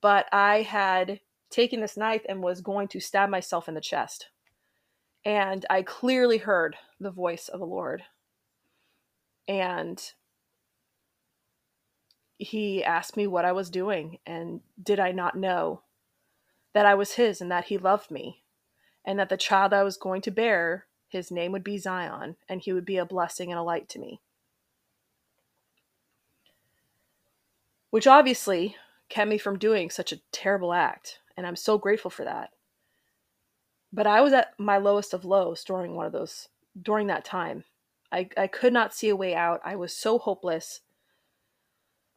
But 0.00 0.26
I 0.32 0.62
had 0.62 1.20
taken 1.50 1.80
this 1.80 1.96
knife 1.96 2.22
and 2.28 2.42
was 2.42 2.60
going 2.60 2.88
to 2.88 3.00
stab 3.00 3.30
myself 3.30 3.68
in 3.68 3.74
the 3.74 3.80
chest. 3.80 4.28
And 5.24 5.66
I 5.68 5.82
clearly 5.82 6.38
heard 6.38 6.76
the 7.00 7.10
voice 7.10 7.48
of 7.48 7.60
the 7.60 7.66
Lord. 7.66 8.02
And 9.46 10.02
he 12.38 12.84
asked 12.84 13.16
me 13.16 13.26
what 13.26 13.44
I 13.44 13.52
was 13.52 13.68
doing 13.68 14.18
and 14.24 14.60
did 14.80 15.00
I 15.00 15.10
not 15.12 15.36
know 15.36 15.82
that 16.72 16.86
I 16.86 16.94
was 16.94 17.14
his 17.14 17.40
and 17.40 17.50
that 17.50 17.64
he 17.64 17.78
loved 17.78 18.10
me 18.10 18.44
and 19.04 19.18
that 19.18 19.28
the 19.28 19.36
child 19.36 19.72
I 19.72 19.82
was 19.82 19.96
going 19.96 20.22
to 20.22 20.30
bear, 20.30 20.86
his 21.08 21.30
name 21.30 21.50
would 21.52 21.64
be 21.64 21.78
Zion 21.78 22.36
and 22.48 22.60
he 22.60 22.72
would 22.72 22.84
be 22.84 22.98
a 22.98 23.04
blessing 23.04 23.50
and 23.50 23.58
a 23.58 23.62
light 23.62 23.88
to 23.90 23.98
me. 23.98 24.20
Which 27.90 28.06
obviously 28.06 28.76
kept 29.08 29.30
me 29.30 29.38
from 29.38 29.58
doing 29.58 29.90
such 29.90 30.12
a 30.12 30.20
terrible 30.30 30.74
act, 30.74 31.20
and 31.36 31.46
I'm 31.46 31.56
so 31.56 31.78
grateful 31.78 32.10
for 32.10 32.24
that. 32.24 32.50
But 33.92 34.06
I 34.06 34.20
was 34.20 34.32
at 34.32 34.52
my 34.58 34.78
lowest 34.78 35.14
of 35.14 35.24
lows 35.24 35.64
during 35.64 35.94
one 35.94 36.06
of 36.06 36.12
those 36.12 36.48
during 36.80 37.06
that 37.08 37.24
time. 37.24 37.64
I, 38.12 38.28
I 38.36 38.46
could 38.46 38.72
not 38.72 38.94
see 38.94 39.08
a 39.08 39.16
way 39.16 39.34
out. 39.34 39.60
I 39.64 39.76
was 39.76 39.92
so 39.92 40.18
hopeless. 40.18 40.80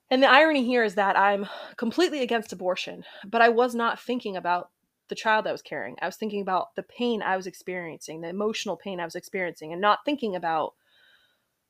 And 0.10 0.22
the 0.22 0.30
irony 0.30 0.66
here 0.66 0.84
is 0.84 0.96
that 0.96 1.18
I'm 1.18 1.48
completely 1.78 2.22
against 2.22 2.54
abortion, 2.54 3.04
but 3.26 3.42
I 3.42 3.50
was 3.50 3.74
not 3.74 4.00
thinking 4.00 4.36
about 4.36 4.70
the 5.08 5.16
child 5.16 5.48
I 5.48 5.52
was 5.52 5.62
carrying. 5.62 5.96
I 6.02 6.06
was 6.06 6.16
thinking 6.16 6.42
about 6.42 6.76
the 6.76 6.84
pain 6.84 7.22
I 7.22 7.38
was 7.38 7.48
experiencing, 7.48 8.22
the 8.22 8.30
emotional 8.30 8.78
pain 8.78 9.00
I 9.00 9.06
was 9.06 9.16
experiencing, 9.16 9.72
and 9.72 9.82
not 9.82 10.00
thinking 10.06 10.36
about 10.36 10.74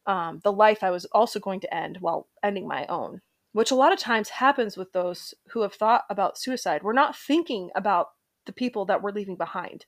um, 0.05 0.39
the 0.43 0.51
life 0.51 0.83
I 0.83 0.91
was 0.91 1.05
also 1.05 1.39
going 1.39 1.59
to 1.61 1.73
end 1.73 1.97
while 2.01 2.27
ending 2.43 2.67
my 2.67 2.85
own, 2.87 3.21
which 3.53 3.71
a 3.71 3.75
lot 3.75 3.93
of 3.93 3.99
times 3.99 4.29
happens 4.29 4.77
with 4.77 4.91
those 4.91 5.33
who 5.49 5.61
have 5.61 5.73
thought 5.73 6.03
about 6.09 6.37
suicide. 6.37 6.83
We're 6.83 6.93
not 6.93 7.15
thinking 7.15 7.69
about 7.75 8.09
the 8.45 8.53
people 8.53 8.85
that 8.85 9.01
we're 9.01 9.11
leaving 9.11 9.35
behind 9.35 9.85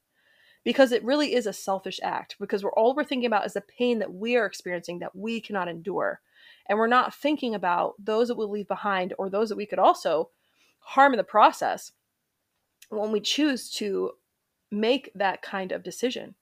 because 0.63 0.91
it 0.91 1.03
really 1.03 1.33
is 1.33 1.45
a 1.45 1.53
selfish 1.53 2.00
act 2.03 2.36
because 2.39 2.63
we're 2.63 2.74
all 2.74 2.95
we're 2.95 3.03
thinking 3.03 3.25
about 3.25 3.45
is 3.45 3.53
the 3.53 3.62
pain 3.62 4.00
that 4.00 4.13
we 4.13 4.36
are 4.36 4.45
experiencing 4.45 5.00
that 5.00 5.15
we 5.15 5.41
cannot 5.41 5.67
endure 5.67 6.22
and 6.67 6.77
we're 6.77 6.88
not 6.88 7.13
thinking 7.13 7.55
about 7.55 7.93
those 8.00 8.27
that 8.27 8.36
we'll 8.36 8.50
leave 8.50 8.67
behind 8.67 9.13
or 9.17 9.29
those 9.29 9.50
that 9.50 9.57
we 9.57 9.65
could 9.65 9.79
also 9.79 10.29
harm 10.79 11.13
in 11.13 11.17
the 11.17 11.24
process 11.24 11.91
when 12.89 13.12
we 13.12 13.19
choose 13.19 13.69
to 13.69 14.12
make 14.72 15.12
that 15.15 15.41
kind 15.41 15.72
of 15.72 15.83
decision. 15.83 16.36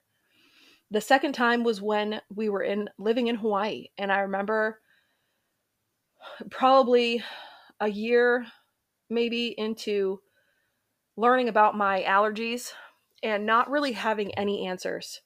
The 0.90 1.02
second 1.02 1.34
time 1.34 1.64
was 1.64 1.82
when 1.82 2.22
we 2.34 2.50
were 2.50 2.64
in 2.64 2.90
living 2.98 3.28
in 3.28 3.36
Hawaii 3.36 3.88
and 3.98 4.12
I 4.12 4.20
remember 4.20 4.80
probably 6.50 7.24
a 7.80 7.88
year 7.88 8.46
maybe 9.10 9.48
into 9.58 10.22
learning 11.22 11.48
about 11.48 11.78
my 11.78 12.02
allergies 12.02 12.74
and 13.22 13.46
not 13.46 13.70
really 13.70 13.92
having 13.92 14.34
any 14.34 14.66
answers 14.66 15.22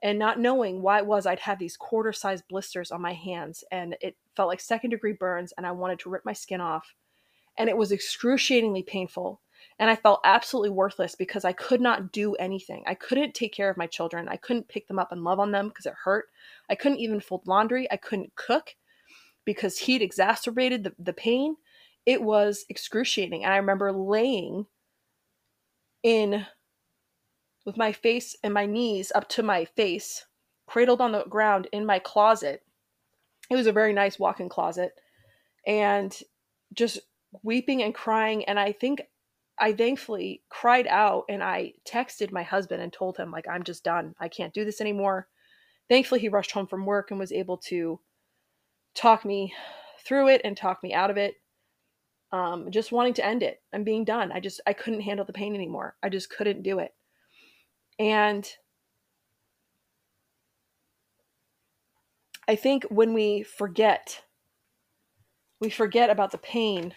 and 0.00 0.20
not 0.20 0.38
knowing 0.38 0.80
why 0.80 0.98
it 0.98 1.06
was 1.06 1.26
I'd 1.26 1.40
have 1.40 1.58
these 1.58 1.76
quarter 1.76 2.12
sized 2.12 2.46
blisters 2.48 2.92
on 2.92 3.02
my 3.02 3.12
hands 3.12 3.64
and 3.72 3.96
it 4.00 4.16
felt 4.36 4.46
like 4.46 4.60
second 4.60 4.90
degree 4.90 5.14
burns 5.14 5.52
and 5.56 5.66
I 5.66 5.72
wanted 5.72 5.98
to 6.00 6.10
rip 6.10 6.24
my 6.24 6.32
skin 6.32 6.60
off. 6.60 6.94
And 7.58 7.68
it 7.68 7.76
was 7.76 7.90
excruciatingly 7.90 8.84
painful. 8.84 9.40
And 9.80 9.90
I 9.90 9.96
felt 9.96 10.20
absolutely 10.22 10.70
worthless 10.70 11.16
because 11.16 11.44
I 11.44 11.52
could 11.52 11.80
not 11.80 12.12
do 12.12 12.36
anything. 12.36 12.84
I 12.86 12.94
couldn't 12.94 13.34
take 13.34 13.52
care 13.52 13.68
of 13.68 13.76
my 13.76 13.88
children. 13.88 14.28
I 14.28 14.36
couldn't 14.36 14.68
pick 14.68 14.86
them 14.86 15.00
up 15.00 15.10
and 15.10 15.24
love 15.24 15.40
on 15.40 15.50
them 15.50 15.68
because 15.68 15.86
it 15.86 15.94
hurt. 16.04 16.26
I 16.70 16.76
couldn't 16.76 17.00
even 17.00 17.18
fold 17.18 17.48
laundry. 17.48 17.90
I 17.90 17.96
couldn't 17.96 18.36
cook 18.36 18.76
because 19.44 19.78
heat 19.78 20.02
exacerbated 20.02 20.84
the, 20.84 20.94
the 21.00 21.12
pain. 21.12 21.56
It 22.04 22.22
was 22.22 22.64
excruciating. 22.68 23.42
And 23.42 23.52
I 23.52 23.56
remember 23.56 23.90
laying 23.90 24.66
in 26.06 26.46
with 27.64 27.76
my 27.76 27.90
face 27.90 28.36
and 28.44 28.54
my 28.54 28.64
knees 28.64 29.10
up 29.12 29.28
to 29.28 29.42
my 29.42 29.64
face, 29.64 30.24
cradled 30.68 31.00
on 31.00 31.10
the 31.10 31.24
ground 31.24 31.66
in 31.72 31.84
my 31.84 31.98
closet. 31.98 32.62
It 33.50 33.56
was 33.56 33.66
a 33.66 33.72
very 33.72 33.92
nice 33.92 34.16
walk 34.16 34.38
in 34.38 34.48
closet. 34.48 34.92
And 35.66 36.16
just 36.72 37.00
weeping 37.42 37.82
and 37.82 37.92
crying. 37.92 38.44
And 38.44 38.58
I 38.58 38.70
think 38.70 39.02
I 39.58 39.72
thankfully 39.72 40.42
cried 40.48 40.86
out 40.86 41.24
and 41.28 41.42
I 41.42 41.72
texted 41.84 42.30
my 42.30 42.44
husband 42.44 42.82
and 42.82 42.92
told 42.92 43.16
him, 43.16 43.32
like, 43.32 43.48
I'm 43.48 43.64
just 43.64 43.82
done. 43.82 44.14
I 44.20 44.28
can't 44.28 44.54
do 44.54 44.64
this 44.64 44.80
anymore. 44.80 45.26
Thankfully, 45.88 46.20
he 46.20 46.28
rushed 46.28 46.52
home 46.52 46.68
from 46.68 46.86
work 46.86 47.10
and 47.10 47.18
was 47.18 47.32
able 47.32 47.56
to 47.68 47.98
talk 48.94 49.24
me 49.24 49.52
through 50.04 50.28
it 50.28 50.40
and 50.44 50.56
talk 50.56 50.84
me 50.84 50.94
out 50.94 51.10
of 51.10 51.16
it. 51.16 51.34
Um, 52.32 52.70
just 52.70 52.92
wanting 52.92 53.14
to 53.14 53.24
end 53.24 53.42
it. 53.42 53.62
I'm 53.72 53.84
being 53.84 54.04
done. 54.04 54.32
I 54.32 54.40
just, 54.40 54.60
I 54.66 54.72
couldn't 54.72 55.00
handle 55.00 55.24
the 55.24 55.32
pain 55.32 55.54
anymore. 55.54 55.96
I 56.02 56.08
just 56.08 56.28
couldn't 56.28 56.62
do 56.62 56.80
it. 56.80 56.92
And 57.98 58.46
I 62.48 62.56
think 62.56 62.84
when 62.84 63.14
we 63.14 63.42
forget, 63.42 64.22
we 65.60 65.70
forget 65.70 66.10
about 66.10 66.32
the 66.32 66.38
pain 66.38 66.94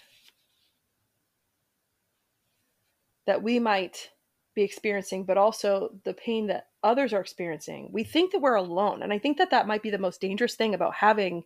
that 3.26 3.42
we 3.42 3.60
might 3.60 4.10
be 4.56 4.64
experiencing, 4.64 5.24
but 5.24 5.38
also 5.38 5.92
the 6.04 6.14
pain 6.14 6.48
that 6.48 6.68
others 6.84 7.14
are 7.14 7.22
experiencing. 7.22 7.90
We 7.92 8.04
think 8.04 8.32
that 8.32 8.42
we're 8.42 8.56
alone. 8.56 9.04
And 9.04 9.14
I 9.14 9.20
think 9.20 9.38
that 9.38 9.52
that 9.52 9.68
might 9.68 9.84
be 9.84 9.90
the 9.90 9.98
most 9.98 10.22
dangerous 10.22 10.56
thing 10.56 10.74
about 10.74 10.96
having 10.96 11.44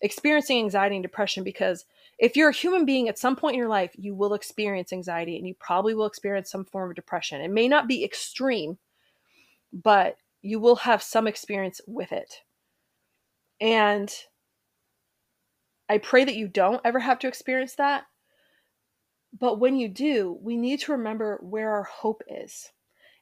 experiencing 0.00 0.58
anxiety 0.58 0.96
and 0.96 1.02
depression 1.02 1.44
because 1.44 1.84
if 2.18 2.36
you're 2.36 2.48
a 2.48 2.54
human 2.54 2.84
being 2.84 3.08
at 3.08 3.18
some 3.18 3.36
point 3.36 3.54
in 3.54 3.58
your 3.58 3.68
life, 3.68 3.92
you 3.96 4.14
will 4.14 4.34
experience 4.34 4.92
anxiety 4.92 5.36
and 5.36 5.46
you 5.46 5.54
probably 5.54 5.94
will 5.94 6.06
experience 6.06 6.50
some 6.50 6.64
form 6.64 6.90
of 6.90 6.96
depression. 6.96 7.40
It 7.40 7.50
may 7.50 7.68
not 7.68 7.86
be 7.86 8.04
extreme, 8.04 8.78
but 9.72 10.16
you 10.42 10.58
will 10.60 10.76
have 10.76 11.02
some 11.02 11.26
experience 11.26 11.80
with 11.86 12.12
it. 12.12 12.42
And 13.60 14.12
I 15.88 15.98
pray 15.98 16.24
that 16.24 16.36
you 16.36 16.48
don't 16.48 16.80
ever 16.84 16.98
have 16.98 17.18
to 17.20 17.28
experience 17.28 17.74
that. 17.76 18.04
But 19.38 19.60
when 19.60 19.76
you 19.76 19.88
do, 19.88 20.38
we 20.40 20.56
need 20.56 20.80
to 20.80 20.92
remember 20.92 21.38
where 21.40 21.70
our 21.70 21.84
hope 21.84 22.22
is. 22.28 22.70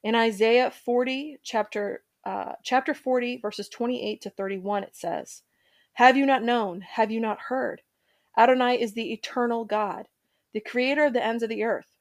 In 0.03 0.15
Isaiah 0.15 0.71
40, 0.71 1.39
chapter 1.43 2.03
uh, 2.25 2.55
chapter 2.65 2.93
40, 2.93 3.39
verses 3.39 3.69
28 3.69 4.21
to 4.23 4.31
31, 4.31 4.83
it 4.83 4.97
says, 4.97 5.43
Have 5.97 6.19
you 6.19 6.27
not 6.27 6.43
known? 6.43 6.83
Have 6.83 7.11
you 7.11 7.21
not 7.21 7.41
heard? 7.49 7.81
Adonai 8.37 8.79
is 8.79 8.93
the 8.93 9.15
eternal 9.15 9.65
God, 9.65 10.09
the 10.53 10.61
creator 10.61 11.07
of 11.07 11.15
the 11.15 11.25
ends 11.25 11.43
of 11.43 11.49
the 11.49 11.65
earth. 11.65 11.97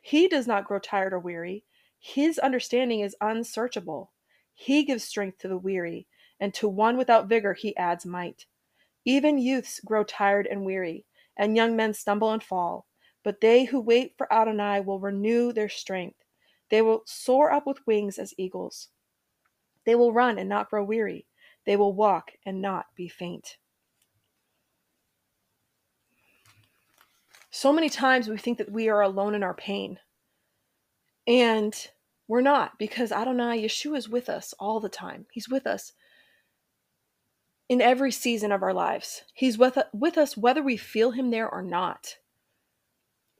He 0.00 0.28
does 0.28 0.46
not 0.46 0.64
grow 0.64 0.78
tired 0.78 1.12
or 1.12 1.18
weary. 1.18 1.62
His 1.98 2.38
understanding 2.38 3.00
is 3.00 3.14
unsearchable. 3.20 4.12
He 4.54 4.82
gives 4.82 5.04
strength 5.04 5.40
to 5.40 5.48
the 5.48 5.58
weary, 5.58 6.06
and 6.40 6.54
to 6.54 6.66
one 6.70 6.96
without 6.96 7.28
vigor 7.28 7.52
he 7.52 7.76
adds 7.76 8.06
might. 8.06 8.46
Even 9.04 9.36
youths 9.36 9.78
grow 9.80 10.04
tired 10.04 10.46
and 10.46 10.64
weary, 10.64 11.04
and 11.36 11.54
young 11.54 11.76
men 11.76 11.92
stumble 11.92 12.32
and 12.32 12.42
fall. 12.42 12.86
But 13.22 13.42
they 13.42 13.64
who 13.64 13.78
wait 13.78 14.14
for 14.16 14.32
Adonai 14.32 14.80
will 14.80 15.00
renew 15.00 15.52
their 15.52 15.68
strength. 15.68 16.24
They 16.70 16.80
will 16.80 17.02
soar 17.04 17.52
up 17.52 17.66
with 17.66 17.86
wings 17.86 18.18
as 18.18 18.32
eagles. 18.38 18.88
They 19.84 19.96
will 19.96 20.14
run 20.14 20.38
and 20.38 20.48
not 20.48 20.70
grow 20.70 20.82
weary. 20.82 21.26
They 21.66 21.76
will 21.76 21.92
walk 21.92 22.32
and 22.44 22.60
not 22.60 22.86
be 22.94 23.08
faint. 23.08 23.56
So 27.50 27.72
many 27.72 27.88
times 27.88 28.28
we 28.28 28.36
think 28.36 28.58
that 28.58 28.72
we 28.72 28.88
are 28.88 29.00
alone 29.00 29.34
in 29.34 29.42
our 29.42 29.54
pain. 29.54 29.98
And 31.26 31.74
we're 32.26 32.40
not 32.40 32.78
because 32.78 33.12
Adonai, 33.12 33.62
Yeshua 33.64 33.96
is 33.96 34.08
with 34.08 34.28
us 34.28 34.54
all 34.58 34.80
the 34.80 34.88
time. 34.88 35.26
He's 35.30 35.48
with 35.48 35.66
us 35.66 35.92
in 37.68 37.80
every 37.80 38.10
season 38.12 38.52
of 38.52 38.62
our 38.62 38.74
lives. 38.74 39.22
He's 39.32 39.56
with, 39.56 39.78
with 39.92 40.18
us 40.18 40.36
whether 40.36 40.62
we 40.62 40.76
feel 40.76 41.12
him 41.12 41.30
there 41.30 41.48
or 41.48 41.62
not. 41.62 42.16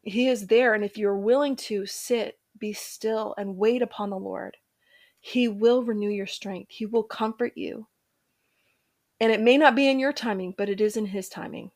He 0.03 0.29
is 0.29 0.47
there. 0.47 0.75
And 0.75 0.85
if 0.85 0.97
you're 0.97 1.17
willing 1.17 1.57
to 1.57 1.87
sit, 1.87 2.39
be 2.59 2.73
still, 2.73 3.35
and 3.37 3.57
wait 3.57 3.83
upon 3.83 4.11
the 4.11 4.17
Lord, 4.17 4.57
He 5.21 5.49
will 5.49 5.83
renew 5.83 6.11
your 6.11 6.27
strength. 6.27 6.71
He 6.71 6.87
will 6.87 7.03
comfort 7.03 7.53
you. 7.57 7.89
And 9.21 9.33
it 9.33 9.41
may 9.41 9.57
not 9.57 9.75
be 9.75 9.89
in 9.89 9.99
your 9.99 10.13
timing, 10.13 10.55
but 10.57 10.69
it 10.69 10.81
is 10.81 10.97
in 10.97 11.07
His 11.07 11.29
timing. 11.29 11.71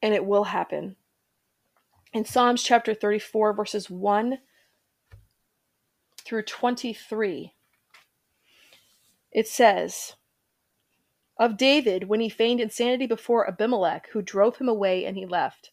And 0.00 0.14
it 0.14 0.24
will 0.24 0.44
happen 0.44 0.96
in 2.12 2.26
Psalms 2.26 2.62
chapter 2.62 2.92
34, 2.92 3.54
verses 3.54 3.88
1 3.88 4.38
through 6.24 6.42
23, 6.42 7.54
It 9.32 9.48
says, 9.48 10.14
of 11.38 11.56
David 11.56 12.08
when 12.08 12.20
he 12.20 12.28
feigned 12.28 12.60
insanity 12.60 13.06
before 13.06 13.48
Abimelech, 13.48 14.08
who 14.12 14.20
drove 14.20 14.58
him 14.58 14.68
away 14.68 15.06
and 15.06 15.16
he 15.16 15.24
left. 15.24 15.70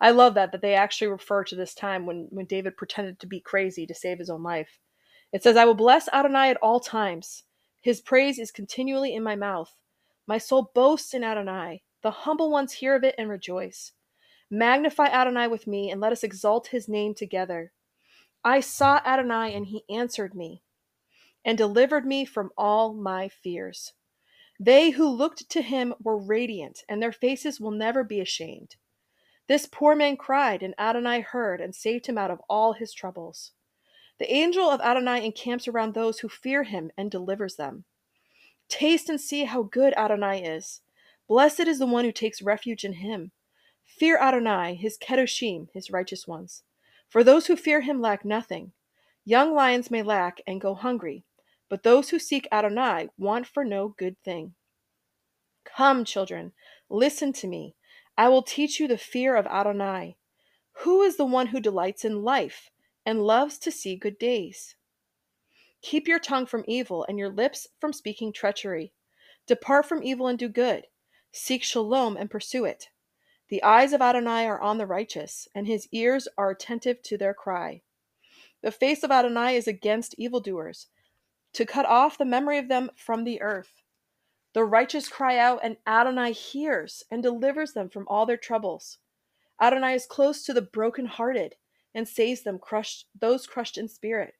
I 0.00 0.10
love 0.10 0.34
that 0.34 0.50
that 0.52 0.62
they 0.62 0.74
actually 0.74 1.08
refer 1.08 1.44
to 1.44 1.54
this 1.54 1.74
time 1.74 2.06
when 2.06 2.28
when 2.30 2.46
David 2.46 2.76
pretended 2.76 3.20
to 3.20 3.26
be 3.26 3.38
crazy 3.38 3.86
to 3.86 3.94
save 3.94 4.18
his 4.18 4.30
own 4.30 4.42
life. 4.42 4.80
It 5.30 5.42
says, 5.42 5.56
"I 5.56 5.66
will 5.66 5.74
bless 5.74 6.08
Adonai 6.08 6.50
at 6.50 6.56
all 6.56 6.80
times. 6.80 7.44
His 7.82 8.00
praise 8.00 8.38
is 8.38 8.50
continually 8.50 9.14
in 9.14 9.22
my 9.22 9.36
mouth. 9.36 9.76
My 10.32 10.38
soul 10.38 10.70
boasts 10.74 11.12
in 11.12 11.24
Adonai. 11.24 11.82
The 12.00 12.10
humble 12.10 12.50
ones 12.50 12.72
hear 12.72 12.96
of 12.96 13.04
it 13.04 13.14
and 13.18 13.28
rejoice. 13.28 13.92
Magnify 14.50 15.08
Adonai 15.08 15.46
with 15.46 15.66
me 15.66 15.90
and 15.90 16.00
let 16.00 16.10
us 16.10 16.24
exalt 16.24 16.68
his 16.68 16.88
name 16.88 17.14
together. 17.14 17.74
I 18.42 18.60
sought 18.60 19.06
Adonai 19.06 19.54
and 19.54 19.66
he 19.66 19.84
answered 19.90 20.34
me 20.34 20.62
and 21.44 21.58
delivered 21.58 22.06
me 22.06 22.24
from 22.24 22.48
all 22.56 22.94
my 22.94 23.28
fears. 23.28 23.92
They 24.58 24.92
who 24.92 25.06
looked 25.06 25.50
to 25.50 25.60
him 25.60 25.92
were 26.02 26.16
radiant, 26.16 26.82
and 26.88 27.02
their 27.02 27.12
faces 27.12 27.60
will 27.60 27.70
never 27.70 28.02
be 28.02 28.18
ashamed. 28.18 28.76
This 29.48 29.68
poor 29.70 29.94
man 29.94 30.16
cried, 30.16 30.62
and 30.62 30.74
Adonai 30.78 31.20
heard 31.20 31.60
and 31.60 31.74
saved 31.74 32.06
him 32.06 32.16
out 32.16 32.30
of 32.30 32.40
all 32.48 32.72
his 32.72 32.94
troubles. 32.94 33.52
The 34.18 34.32
angel 34.32 34.70
of 34.70 34.80
Adonai 34.80 35.26
encamps 35.26 35.68
around 35.68 35.92
those 35.92 36.20
who 36.20 36.30
fear 36.30 36.62
him 36.62 36.90
and 36.96 37.10
delivers 37.10 37.56
them. 37.56 37.84
Taste 38.72 39.10
and 39.10 39.20
see 39.20 39.44
how 39.44 39.64
good 39.64 39.92
Adonai 39.98 40.42
is. 40.42 40.80
Blessed 41.28 41.68
is 41.68 41.78
the 41.78 41.84
one 41.84 42.06
who 42.06 42.10
takes 42.10 42.40
refuge 42.40 42.84
in 42.84 42.94
him. 42.94 43.30
Fear 43.84 44.16
Adonai, 44.16 44.76
his 44.76 44.96
kedoshim, 44.96 45.68
his 45.74 45.90
righteous 45.90 46.26
ones. 46.26 46.62
For 47.10 47.22
those 47.22 47.48
who 47.48 47.54
fear 47.54 47.82
him 47.82 48.00
lack 48.00 48.24
nothing. 48.24 48.72
Young 49.26 49.52
lions 49.54 49.90
may 49.90 50.02
lack 50.02 50.40
and 50.46 50.58
go 50.58 50.74
hungry, 50.74 51.22
but 51.68 51.82
those 51.82 52.08
who 52.08 52.18
seek 52.18 52.48
Adonai 52.50 53.10
want 53.18 53.46
for 53.46 53.62
no 53.62 53.88
good 53.88 54.16
thing. 54.24 54.54
Come, 55.64 56.06
children, 56.06 56.52
listen 56.88 57.34
to 57.34 57.46
me. 57.46 57.74
I 58.16 58.30
will 58.30 58.42
teach 58.42 58.80
you 58.80 58.88
the 58.88 58.96
fear 58.96 59.36
of 59.36 59.46
Adonai. 59.48 60.16
Who 60.78 61.02
is 61.02 61.18
the 61.18 61.26
one 61.26 61.48
who 61.48 61.60
delights 61.60 62.06
in 62.06 62.22
life 62.22 62.70
and 63.04 63.26
loves 63.26 63.58
to 63.58 63.70
see 63.70 63.96
good 63.96 64.18
days? 64.18 64.76
Keep 65.82 66.06
your 66.06 66.20
tongue 66.20 66.46
from 66.46 66.64
evil 66.68 67.04
and 67.08 67.18
your 67.18 67.28
lips 67.28 67.66
from 67.80 67.92
speaking 67.92 68.32
treachery. 68.32 68.92
Depart 69.46 69.86
from 69.86 70.02
evil 70.02 70.28
and 70.28 70.38
do 70.38 70.48
good. 70.48 70.86
Seek 71.32 71.64
shalom 71.64 72.16
and 72.16 72.30
pursue 72.30 72.64
it. 72.64 72.88
The 73.48 73.62
eyes 73.62 73.92
of 73.92 74.00
Adonai 74.00 74.46
are 74.46 74.60
on 74.60 74.78
the 74.78 74.86
righteous, 74.86 75.48
and 75.54 75.66
his 75.66 75.88
ears 75.92 76.28
are 76.38 76.50
attentive 76.50 77.02
to 77.02 77.18
their 77.18 77.34
cry. 77.34 77.82
The 78.62 78.70
face 78.70 79.02
of 79.02 79.10
Adonai 79.10 79.56
is 79.56 79.66
against 79.66 80.14
evildoers 80.16 80.86
to 81.54 81.66
cut 81.66 81.84
off 81.84 82.16
the 82.16 82.24
memory 82.24 82.58
of 82.58 82.68
them 82.68 82.90
from 82.96 83.24
the 83.24 83.42
earth. 83.42 83.82
The 84.54 84.64
righteous 84.64 85.08
cry 85.08 85.36
out, 85.36 85.60
and 85.62 85.76
Adonai 85.86 86.32
hears 86.32 87.02
and 87.10 87.22
delivers 87.22 87.72
them 87.72 87.88
from 87.88 88.06
all 88.08 88.24
their 88.24 88.36
troubles. 88.36 88.98
Adonai 89.60 89.94
is 89.94 90.06
close 90.06 90.44
to 90.44 90.54
the 90.54 90.62
brokenhearted 90.62 91.56
and 91.94 92.08
saves 92.08 92.42
them 92.42 92.58
crushed 92.58 93.06
those 93.18 93.46
crushed 93.46 93.76
in 93.76 93.88
spirit. 93.88 94.34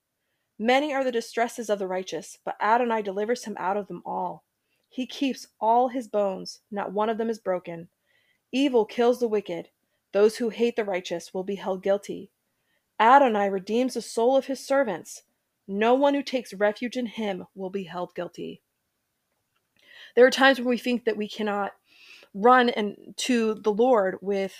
Many 0.62 0.95
are 0.95 1.02
the 1.02 1.11
distresses 1.11 1.69
of 1.69 1.81
the 1.81 1.88
righteous, 1.88 2.38
but 2.45 2.54
Adonai 2.61 3.02
delivers 3.02 3.47
him 3.47 3.57
out 3.59 3.76
of 3.76 3.88
them 3.88 4.00
all. 4.07 4.45
He 4.88 5.09
keeps 5.09 5.49
all 5.61 5.88
his 5.88 6.07
bones, 6.07 6.61
not 6.71 6.92
one 6.92 7.09
of 7.09 7.19
them 7.19 7.28
is 7.28 7.40
broken. 7.40 7.88
Evil 8.52 8.85
kills 8.85 9.19
the 9.19 9.26
wicked. 9.26 9.71
Those 10.12 10.37
who 10.37 10.50
hate 10.50 10.76
the 10.76 10.85
righteous 10.85 11.35
will 11.35 11.42
be 11.42 11.57
held 11.57 11.83
guilty. 11.83 12.31
Adonai 13.00 13.50
redeems 13.50 13.95
the 13.95 14.02
soul 14.02 14.37
of 14.37 14.47
his 14.47 14.64
servants. 14.64 15.25
No 15.66 15.95
one 15.95 16.14
who 16.14 16.23
takes 16.23 16.54
refuge 16.54 16.97
in 16.97 17.07
him 17.07 17.49
will 17.57 17.71
be 17.71 17.83
held 17.83 18.14
guilty. 18.14 18.62
There 20.14 20.25
are 20.25 20.31
times 20.31 20.61
when 20.61 20.69
we 20.69 20.78
think 20.78 21.07
that 21.07 21.16
we 21.16 21.28
cannot 21.28 21.73
run 22.35 22.69
and 22.69 23.15
to 23.17 23.54
the 23.54 23.73
Lord 23.73 24.19
with 24.21 24.54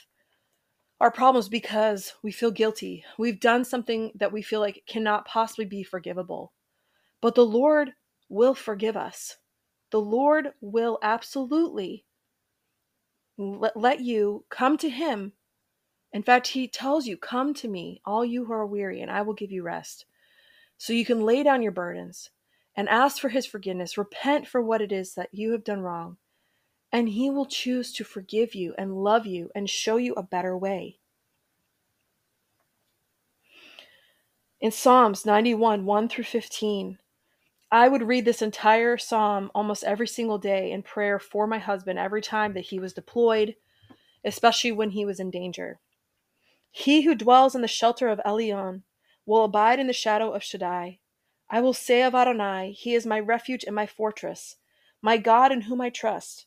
our 1.03 1.11
problems 1.11 1.49
because 1.49 2.15
we 2.23 2.31
feel 2.31 2.53
guilty. 2.53 3.05
We've 3.19 3.41
done 3.41 3.65
something 3.65 4.13
that 4.15 4.33
we 4.33 4.41
feel 4.41 4.61
like 4.61 4.85
cannot 4.87 5.27
possibly 5.27 5.65
be 5.65 5.83
forgivable. 5.83 6.53
But 7.21 7.35
the 7.35 7.45
Lord 7.45 7.95
will 8.29 8.55
forgive 8.55 8.97
us. 8.97 9.37
The 9.91 10.01
Lord 10.01 10.51
will 10.61 11.01
absolutely 11.03 12.05
let, 13.37 13.77
let 13.77 13.99
you 13.99 14.45
come 14.49 14.77
to 14.79 14.89
Him. 14.89 15.33
In 16.13 16.23
fact, 16.23 16.47
He 16.47 16.69
tells 16.69 17.09
you, 17.09 17.17
Come 17.17 17.53
to 17.55 17.67
me, 17.67 18.01
all 18.05 18.25
you 18.25 18.45
who 18.45 18.53
are 18.53 18.65
weary, 18.65 19.01
and 19.01 19.11
I 19.11 19.23
will 19.23 19.35
give 19.35 19.51
you 19.51 19.65
rest. 19.65 20.07
So 20.79 20.93
you 20.93 21.05
can 21.05 21.23
lay 21.23 21.43
down 21.43 21.63
your 21.63 21.73
burdens 21.73 22.31
and 22.77 22.89
ask 22.89 23.21
for 23.21 23.29
his 23.29 23.45
forgiveness. 23.45 23.99
Repent 23.99 24.47
for 24.47 24.63
what 24.63 24.81
it 24.81 24.93
is 24.93 25.15
that 25.15 25.31
you 25.33 25.51
have 25.51 25.65
done 25.65 25.81
wrong. 25.81 26.19
And 26.93 27.09
he 27.09 27.31
will 27.31 27.47
choose 27.47 27.93
to 27.95 28.05
forgive 28.05 28.55
you 28.55 28.75
and 28.77 29.03
love 29.03 29.27
you 29.27 29.51
and 29.55 29.69
show 29.69 29.97
you 29.97 30.13
a 30.15 30.23
better 30.23 30.57
way. 30.57 30.99
In 34.61 34.71
Psalms 34.71 35.27
91 35.27 35.87
1 35.87 36.09
through 36.09 36.25
15, 36.25 36.99
I 37.73 37.89
would 37.89 38.07
read 38.07 38.27
this 38.27 38.43
entire 38.43 38.99
psalm 38.99 39.51
almost 39.55 39.83
every 39.83 40.07
single 40.07 40.37
day 40.37 40.71
in 40.71 40.83
prayer 40.83 41.19
for 41.19 41.47
my 41.47 41.59
husband 41.59 41.99
every 41.99 42.21
time 42.21 42.53
that 42.53 42.67
he 42.67 42.79
was 42.79 42.93
deployed, 42.93 43.57
especially 44.25 44.71
when 44.71 44.91
he 44.91 45.07
was 45.07 45.19
in 45.19 45.31
danger. 45.31 45.81
He 46.71 47.03
who 47.03 47.15
dwells 47.15 47.55
in 47.55 47.63
the 47.63 47.69
shelter 47.69 48.09
of 48.09 48.21
Elyon 48.27 48.83
will 49.27 49.45
abide 49.45 49.81
in 49.81 49.87
the 49.87 49.93
shadow 49.93 50.33
of 50.33 50.43
Shaddai. 50.43 50.99
I 51.51 51.61
will 51.61 51.75
say 51.75 52.03
of 52.03 52.15
Adonai, 52.15 52.73
He 52.73 52.95
is 52.95 53.07
my 53.07 53.19
refuge 53.19 53.65
and 53.65 53.75
my 53.75 53.87
fortress, 53.87 54.57
my 55.01 55.17
God 55.17 55.51
in 55.51 55.63
whom 55.63 55.81
I 55.81 55.91
trust. 55.91 56.47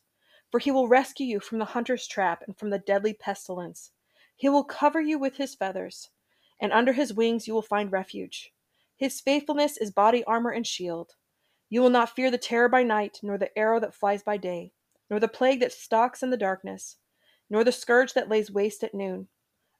For 0.50 0.60
he 0.60 0.70
will 0.70 0.88
rescue 0.88 1.26
you 1.26 1.40
from 1.40 1.58
the 1.58 1.64
hunter's 1.64 2.06
trap 2.06 2.42
and 2.46 2.56
from 2.56 2.70
the 2.70 2.78
deadly 2.78 3.12
pestilence. 3.12 3.90
He 4.36 4.48
will 4.48 4.64
cover 4.64 5.00
you 5.00 5.18
with 5.18 5.36
his 5.36 5.54
feathers, 5.54 6.10
and 6.60 6.72
under 6.72 6.92
his 6.92 7.14
wings 7.14 7.46
you 7.46 7.54
will 7.54 7.62
find 7.62 7.90
refuge. 7.90 8.52
His 8.96 9.20
faithfulness 9.20 9.76
is 9.76 9.90
body 9.90 10.24
armor 10.24 10.50
and 10.50 10.66
shield. 10.66 11.16
You 11.68 11.82
will 11.82 11.90
not 11.90 12.14
fear 12.14 12.30
the 12.30 12.38
terror 12.38 12.68
by 12.68 12.82
night, 12.82 13.18
nor 13.22 13.38
the 13.38 13.56
arrow 13.58 13.80
that 13.80 13.94
flies 13.94 14.22
by 14.22 14.36
day, 14.36 14.72
nor 15.10 15.20
the 15.20 15.28
plague 15.28 15.60
that 15.60 15.72
stalks 15.72 16.22
in 16.22 16.30
the 16.30 16.36
darkness, 16.36 16.96
nor 17.50 17.64
the 17.64 17.72
scourge 17.72 18.12
that 18.14 18.28
lays 18.28 18.50
waste 18.50 18.84
at 18.84 18.94
noon. 18.94 19.28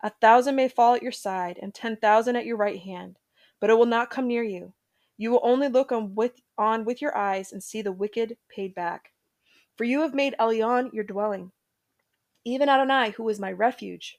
A 0.03 0.11
thousand 0.11 0.57
may 0.57 0.69
fall 0.69 0.95
at 0.95 1.03
your 1.03 1.13
side, 1.13 1.59
and 1.63 1.73
ten 1.73 1.97
thousand 1.97 2.37
at 2.37 2.45
your 2.45 2.57
right 2.57 2.81
hand, 2.81 3.19
but 3.61 3.71
it 3.71 3.79
will 3.79 3.87
not 3.87 4.11
come 4.11 4.27
near 4.27 4.43
you. 4.43 4.75
You 5.17 5.31
will 5.31 5.41
only 5.43 5.69
look 5.69 5.93
on 5.93 6.15
with, 6.15 6.43
on 6.59 6.85
with 6.85 7.01
your 7.01 7.17
eyes 7.17 7.53
and 7.53 7.63
see 7.63 7.81
the 7.83 7.93
wicked 7.93 8.37
paid 8.49 8.75
back. 8.75 9.13
For 9.77 9.85
you 9.85 10.01
have 10.01 10.15
made 10.15 10.35
Elyon 10.39 10.93
your 10.93 11.05
dwelling, 11.05 11.53
even 12.45 12.69
Adonai, 12.69 13.11
who 13.11 13.29
is 13.29 13.39
my 13.39 13.53
refuge. 13.53 14.19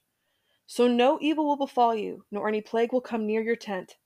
So 0.66 0.86
no 0.86 1.18
evil 1.20 1.46
will 1.46 1.56
befall 1.56 1.94
you, 1.94 2.24
nor 2.30 2.46
any 2.46 2.60
plague 2.60 2.92
will 2.92 3.00
come 3.00 3.26
near 3.26 3.42
your 3.42 3.56
tent. 3.56 3.96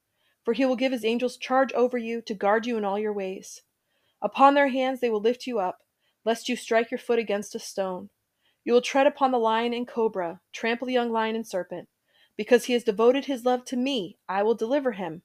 For 0.45 0.55
he 0.55 0.65
will 0.65 0.77
give 0.77 0.93
his 0.93 1.05
angels 1.05 1.37
charge 1.37 1.73
over 1.73 1.99
you 1.99 2.23
to 2.23 2.35
guard 2.35 2.67
you 2.67 2.79
in 2.79 2.85
all 2.85 2.99
your 2.99 3.13
ways. 3.13 3.63
Upon 4.23 4.55
their 4.55 4.69
hands 4.69 5.01
they 5.01 5.11
will 5.11 5.21
lift 5.21 5.47
you 5.47 5.59
up, 5.59 5.81
lest 6.25 6.49
you 6.49 6.57
strike 6.57 6.91
your 6.91 6.99
foot 6.99 7.19
against 7.19 7.55
a 7.55 7.59
stone. 7.59 8.11
You 8.65 8.73
will 8.73 8.81
tread 8.81 9.07
upon 9.09 9.33
the 9.33 9.39
lion 9.39 9.75
and 9.75 9.87
cobra, 9.89 10.41
trample 10.53 10.87
the 10.87 10.93
young 10.93 11.11
lion 11.11 11.35
and 11.35 11.47
serpent. 11.47 11.89
Because 12.37 12.67
he 12.67 12.73
has 12.73 12.85
devoted 12.85 13.25
his 13.25 13.45
love 13.45 13.65
to 13.67 13.77
me, 13.77 14.19
I 14.29 14.43
will 14.43 14.55
deliver 14.55 14.93
him. 14.93 15.23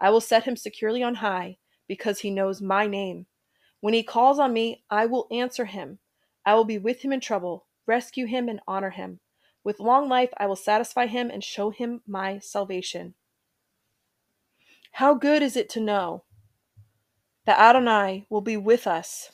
I 0.00 0.10
will 0.10 0.20
set 0.20 0.44
him 0.44 0.56
securely 0.56 1.02
on 1.02 1.16
high, 1.16 1.58
because 1.86 2.20
he 2.20 2.30
knows 2.30 2.62
my 2.62 2.86
name. 2.86 3.26
When 3.80 3.94
he 3.94 4.02
calls 4.02 4.38
on 4.38 4.52
me, 4.52 4.84
I 4.90 5.06
will 5.06 5.26
answer 5.30 5.64
him. 5.64 5.98
I 6.44 6.54
will 6.54 6.64
be 6.64 6.78
with 6.78 7.02
him 7.02 7.12
in 7.12 7.20
trouble, 7.20 7.66
rescue 7.86 8.26
him, 8.26 8.48
and 8.48 8.60
honor 8.66 8.90
him. 8.90 9.20
With 9.64 9.80
long 9.80 10.08
life 10.08 10.30
I 10.36 10.46
will 10.46 10.56
satisfy 10.56 11.06
him 11.06 11.30
and 11.30 11.44
show 11.44 11.70
him 11.70 12.00
my 12.06 12.38
salvation. 12.38 13.14
How 14.92 15.14
good 15.14 15.42
is 15.42 15.56
it 15.56 15.68
to 15.70 15.80
know 15.80 16.24
that 17.44 17.58
Adonai 17.58 18.26
will 18.28 18.40
be 18.40 18.56
with 18.56 18.86
us 18.86 19.32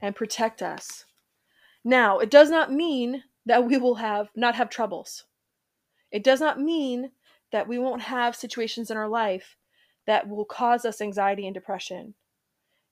and 0.00 0.16
protect 0.16 0.62
us 0.62 1.04
now, 1.84 2.18
it 2.18 2.30
does 2.30 2.50
not 2.50 2.72
mean 2.72 3.24
that 3.46 3.64
we 3.66 3.78
will 3.78 3.96
have 3.96 4.28
not 4.34 4.54
have 4.56 4.68
troubles. 4.68 5.24
It 6.10 6.22
does 6.22 6.40
not 6.40 6.60
mean 6.60 7.12
that 7.52 7.68
we 7.68 7.78
won't 7.78 8.02
have 8.02 8.36
situations 8.36 8.90
in 8.90 8.96
our 8.96 9.08
life 9.08 9.56
that 10.06 10.28
will 10.28 10.44
cause 10.44 10.84
us 10.84 11.00
anxiety 11.00 11.46
and 11.46 11.54
depression. 11.54 12.14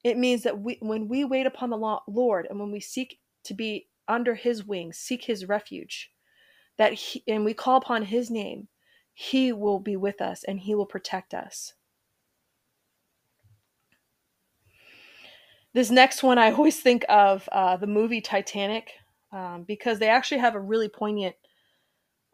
It 0.05 0.17
means 0.17 0.43
that 0.45 0.61
we, 0.61 0.79
when 0.81 1.09
we 1.09 1.25
wait 1.25 1.47
upon 1.47 1.71
the 1.71 2.01
Lord 2.07 2.47
and 2.49 2.59
when 2.59 2.71
we 2.71 2.81
seek 2.81 3.19
to 3.45 3.55
be 3.55 3.89
under 4.07 4.35
his 4.35 4.65
wings, 4.65 4.99
seek 4.99 5.25
his 5.25 5.49
refuge, 5.49 6.11
that 6.77 6.93
he, 6.93 7.25
and 7.27 7.45
we 7.45 7.55
call 7.55 7.77
upon 7.77 8.05
his 8.05 8.31
name, 8.31 8.69
he 9.13 9.53
will 9.53 9.81
be 9.81 9.97
with 9.97 10.21
us 10.21 10.45
and 10.45 10.61
he 10.61 10.75
will 10.75 10.87
protect 10.87 11.35
us. 11.35 11.75
This 15.75 15.91
next 15.91 16.23
one, 16.23 16.39
I 16.39 16.53
always 16.53 16.81
think 16.81 17.05
of 17.09 17.49
uh, 17.53 17.77
the 17.77 17.87
movie 17.87 18.21
Titanic 18.21 18.93
um, 19.33 19.65
because 19.67 19.99
they 19.99 20.09
actually 20.09 20.39
have 20.39 20.55
a 20.55 20.61
really 20.61 20.89
poignant 20.89 21.35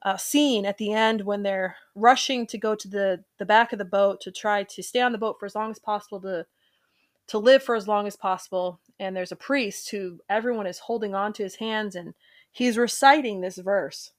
uh, 0.05 0.18
scene 0.18 0.66
at 0.66 0.77
the 0.77 0.92
end 0.92 1.22
when 1.22 1.42
they're 1.42 1.77
rushing 1.94 2.46
to 2.46 2.59
go 2.59 2.74
to 2.74 2.88
the, 2.88 3.24
the 3.38 3.46
back 3.46 3.72
of 3.72 3.79
the 3.79 3.85
boat 3.85 4.20
to 4.20 4.31
try 4.31 4.62
to 4.62 4.83
stay 4.83 5.00
on 5.00 5.12
the 5.12 5.18
boat 5.18 5.37
for 5.40 5.46
as 5.46 5.55
long 5.55 5.70
as 5.70 5.79
possible 5.79 6.20
to 6.20 6.44
to 7.28 7.38
live 7.38 7.62
for 7.62 7.74
as 7.74 7.88
long 7.88 8.06
as 8.06 8.16
possible. 8.16 8.80
And 8.98 9.16
there's 9.16 9.32
a 9.32 9.37
priest 9.37 9.90
who 9.90 10.20
everyone 10.28 10.66
is 10.66 10.80
holding 10.80 11.14
on 11.14 11.32
to 11.34 11.42
his 11.42 11.56
hands 11.56 11.94
and 11.94 12.14
he's 12.50 12.78
reciting 12.78 13.40
this 13.40 13.58
verse. 13.58 14.12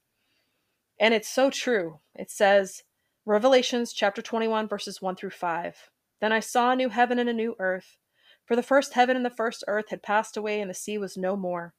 And 0.99 1.13
it's 1.13 1.29
so 1.29 1.49
true. 1.49 1.99
It 2.13 2.31
says, 2.31 2.83
Revelations 3.25 3.91
chapter 3.91 4.21
21, 4.21 4.67
verses 4.67 5.01
1 5.01 5.15
through 5.15 5.31
5. 5.31 5.89
Then 6.21 6.31
I 6.31 6.39
saw 6.39 6.71
a 6.71 6.75
new 6.75 6.89
heaven 6.89 7.19
and 7.19 7.27
a 7.27 7.33
new 7.33 7.55
earth, 7.59 7.97
for 8.45 8.55
the 8.55 8.63
first 8.63 8.93
heaven 8.93 9.15
and 9.17 9.25
the 9.25 9.29
first 9.29 9.63
earth 9.67 9.89
had 9.89 10.03
passed 10.03 10.37
away, 10.37 10.61
and 10.61 10.69
the 10.69 10.75
sea 10.75 10.97
was 10.97 11.17
no 11.17 11.35
more. 11.35 11.73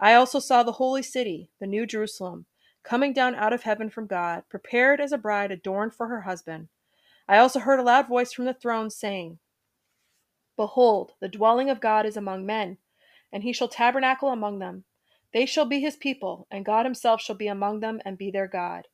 I 0.00 0.14
also 0.14 0.40
saw 0.40 0.62
the 0.62 0.72
holy 0.72 1.02
city, 1.02 1.50
the 1.60 1.66
new 1.66 1.86
Jerusalem, 1.86 2.46
coming 2.82 3.12
down 3.12 3.34
out 3.34 3.52
of 3.52 3.62
heaven 3.62 3.88
from 3.88 4.06
God, 4.06 4.42
prepared 4.48 5.00
as 5.00 5.12
a 5.12 5.18
bride 5.18 5.52
adorned 5.52 5.94
for 5.94 6.08
her 6.08 6.22
husband. 6.22 6.68
I 7.28 7.38
also 7.38 7.60
heard 7.60 7.78
a 7.78 7.84
loud 7.84 8.08
voice 8.08 8.32
from 8.32 8.46
the 8.46 8.54
throne 8.54 8.90
saying, 8.90 9.38
Behold, 10.60 11.14
the 11.20 11.28
dwelling 11.28 11.70
of 11.70 11.80
God 11.80 12.04
is 12.04 12.18
among 12.18 12.44
men, 12.44 12.76
and 13.32 13.42
he 13.42 13.50
shall 13.50 13.66
tabernacle 13.66 14.28
among 14.28 14.58
them. 14.58 14.84
They 15.32 15.46
shall 15.46 15.64
be 15.64 15.80
his 15.80 15.96
people, 15.96 16.46
and 16.50 16.66
God 16.66 16.84
himself 16.84 17.22
shall 17.22 17.34
be 17.34 17.46
among 17.46 17.80
them 17.80 17.98
and 18.04 18.18
be 18.18 18.30
their 18.30 18.46
God. 18.46 18.86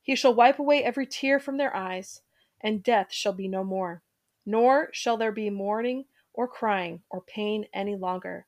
He 0.00 0.14
shall 0.14 0.32
wipe 0.32 0.60
away 0.60 0.84
every 0.84 1.06
tear 1.06 1.40
from 1.40 1.56
their 1.56 1.74
eyes, 1.74 2.22
and 2.60 2.84
death 2.84 3.12
shall 3.12 3.32
be 3.32 3.48
no 3.48 3.64
more. 3.64 4.04
Nor 4.46 4.90
shall 4.92 5.16
there 5.16 5.32
be 5.32 5.50
mourning 5.50 6.04
or 6.32 6.46
crying 6.46 7.02
or 7.10 7.20
pain 7.20 7.66
any 7.74 7.96
longer, 7.96 8.46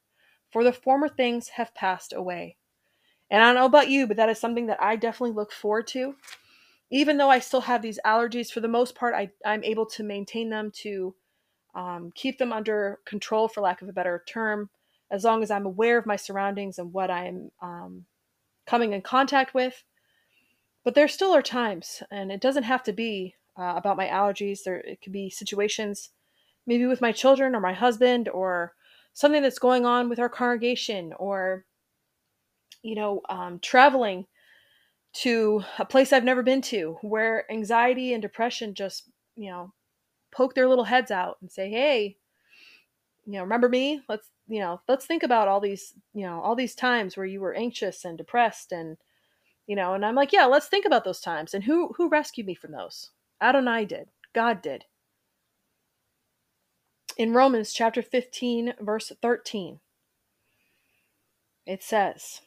for 0.48 0.62
the 0.62 0.72
former 0.72 1.08
things 1.08 1.48
have 1.48 1.74
passed 1.74 2.12
away. 2.12 2.56
And 3.28 3.42
I 3.42 3.46
don't 3.46 3.56
know 3.56 3.66
about 3.66 3.90
you, 3.90 4.06
but 4.06 4.16
that 4.16 4.28
is 4.28 4.38
something 4.38 4.68
that 4.68 4.80
I 4.80 4.94
definitely 4.94 5.34
look 5.34 5.50
forward 5.50 5.88
to. 5.88 6.14
Even 6.88 7.16
though 7.16 7.30
I 7.30 7.40
still 7.40 7.62
have 7.62 7.82
these 7.82 7.98
allergies, 8.06 8.52
for 8.52 8.60
the 8.60 8.68
most 8.68 8.94
part, 8.94 9.16
I, 9.16 9.32
I'm 9.44 9.64
able 9.64 9.86
to 9.86 10.04
maintain 10.04 10.50
them 10.50 10.70
to 10.82 11.16
um, 11.74 12.12
keep 12.14 12.38
them 12.38 12.52
under 12.52 12.98
control, 13.04 13.48
for 13.48 13.60
lack 13.60 13.82
of 13.82 13.88
a 13.88 13.92
better 13.92 14.24
term, 14.26 14.70
as 15.10 15.24
long 15.24 15.42
as 15.42 15.50
I'm 15.50 15.66
aware 15.66 15.98
of 15.98 16.06
my 16.06 16.16
surroundings 16.16 16.78
and 16.78 16.92
what 16.92 17.10
I'm 17.10 17.50
um, 17.60 18.06
coming 18.66 18.92
in 18.92 19.02
contact 19.02 19.54
with. 19.54 19.82
But 20.84 20.94
there 20.94 21.08
still 21.08 21.34
are 21.34 21.42
times, 21.42 22.02
and 22.10 22.32
it 22.32 22.40
doesn't 22.40 22.62
have 22.62 22.82
to 22.84 22.92
be 22.92 23.34
uh, 23.58 23.74
about 23.76 23.96
my 23.96 24.06
allergies. 24.06 24.62
There, 24.64 24.76
it 24.76 25.02
could 25.02 25.12
be 25.12 25.28
situations, 25.28 26.10
maybe 26.66 26.86
with 26.86 27.00
my 27.00 27.12
children 27.12 27.54
or 27.54 27.60
my 27.60 27.74
husband, 27.74 28.28
or 28.28 28.74
something 29.12 29.42
that's 29.42 29.58
going 29.58 29.84
on 29.84 30.08
with 30.08 30.18
our 30.18 30.28
congregation, 30.28 31.12
or 31.18 31.64
you 32.82 32.94
know, 32.94 33.20
um, 33.28 33.58
traveling 33.60 34.26
to 35.12 35.62
a 35.78 35.84
place 35.84 36.12
I've 36.12 36.24
never 36.24 36.42
been 36.42 36.62
to, 36.62 36.96
where 37.02 37.50
anxiety 37.50 38.12
and 38.14 38.22
depression 38.22 38.74
just, 38.74 39.10
you 39.36 39.50
know, 39.50 39.72
poke 40.30 40.54
their 40.54 40.68
little 40.68 40.84
heads 40.84 41.10
out 41.10 41.38
and 41.40 41.50
say, 41.50 41.70
hey, 41.70 42.16
you 43.26 43.34
know, 43.34 43.42
remember 43.42 43.68
me? 43.68 44.02
Let's, 44.08 44.28
you 44.48 44.60
know, 44.60 44.80
let's 44.88 45.06
think 45.06 45.22
about 45.22 45.48
all 45.48 45.60
these, 45.60 45.94
you 46.14 46.26
know, 46.26 46.40
all 46.40 46.56
these 46.56 46.74
times 46.74 47.16
where 47.16 47.26
you 47.26 47.40
were 47.40 47.54
anxious 47.54 48.04
and 48.04 48.18
depressed 48.18 48.72
and, 48.72 48.96
you 49.66 49.76
know, 49.76 49.94
and 49.94 50.04
I'm 50.04 50.14
like, 50.14 50.32
yeah, 50.32 50.46
let's 50.46 50.66
think 50.66 50.84
about 50.84 51.04
those 51.04 51.20
times. 51.20 51.54
And 51.54 51.64
who 51.64 51.92
who 51.96 52.08
rescued 52.08 52.46
me 52.46 52.54
from 52.54 52.72
those? 52.72 53.10
Adonai 53.40 53.84
did. 53.84 54.08
God 54.32 54.62
did. 54.62 54.84
In 57.16 57.34
Romans 57.34 57.72
chapter 57.72 58.02
15, 58.02 58.74
verse 58.80 59.12
13, 59.20 59.80
it 61.66 61.82
says, 61.82 62.40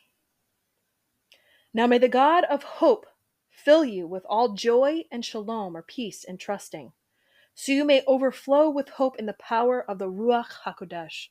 Now 1.74 1.88
may 1.88 1.98
the 1.98 2.08
God 2.08 2.44
of 2.46 2.64
hope 2.64 3.06
fill 3.50 3.86
you 3.86 4.08
with 4.08 4.26
all 4.28 4.54
joy 4.54 5.04
and 5.12 5.24
shalom 5.24 5.78
or 5.78 5.82
peace 5.84 6.26
and 6.28 6.40
trusting 6.40 6.92
so 7.56 7.72
you 7.72 7.86
may 7.86 8.04
overflow 8.08 8.70
with 8.70 8.90
hope 8.90 9.18
in 9.20 9.26
the 9.26 9.34
power 9.34 9.90
of 9.90 10.00
the 10.00 10.10
Ruach 10.10 10.52
HaKodesh, 10.66 11.28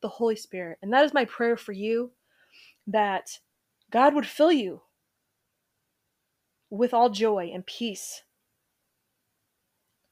the 0.00 0.08
Holy 0.08 0.36
Spirit. 0.36 0.78
And 0.82 0.92
that 0.92 1.04
is 1.04 1.14
my 1.14 1.24
prayer 1.24 1.56
for 1.56 1.72
you 1.72 2.12
that 2.86 3.38
God 3.90 4.14
would 4.14 4.26
fill 4.26 4.52
you 4.52 4.82
with 6.70 6.94
all 6.94 7.10
joy 7.10 7.50
and 7.52 7.66
peace 7.66 8.22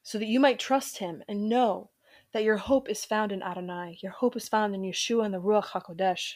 so 0.01 0.17
that 0.17 0.27
you 0.27 0.39
might 0.39 0.59
trust 0.59 0.97
Him 0.97 1.23
and 1.27 1.49
know 1.49 1.89
that 2.33 2.43
your 2.43 2.57
hope 2.57 2.89
is 2.89 3.05
found 3.05 3.31
in 3.31 3.41
Adonai, 3.41 3.99
your 4.01 4.11
hope 4.11 4.35
is 4.35 4.49
found 4.49 4.75
in 4.75 4.81
Yeshua 4.81 5.25
and 5.25 5.33
the 5.33 5.41
Ruach 5.41 5.67
HaKodesh. 5.67 6.35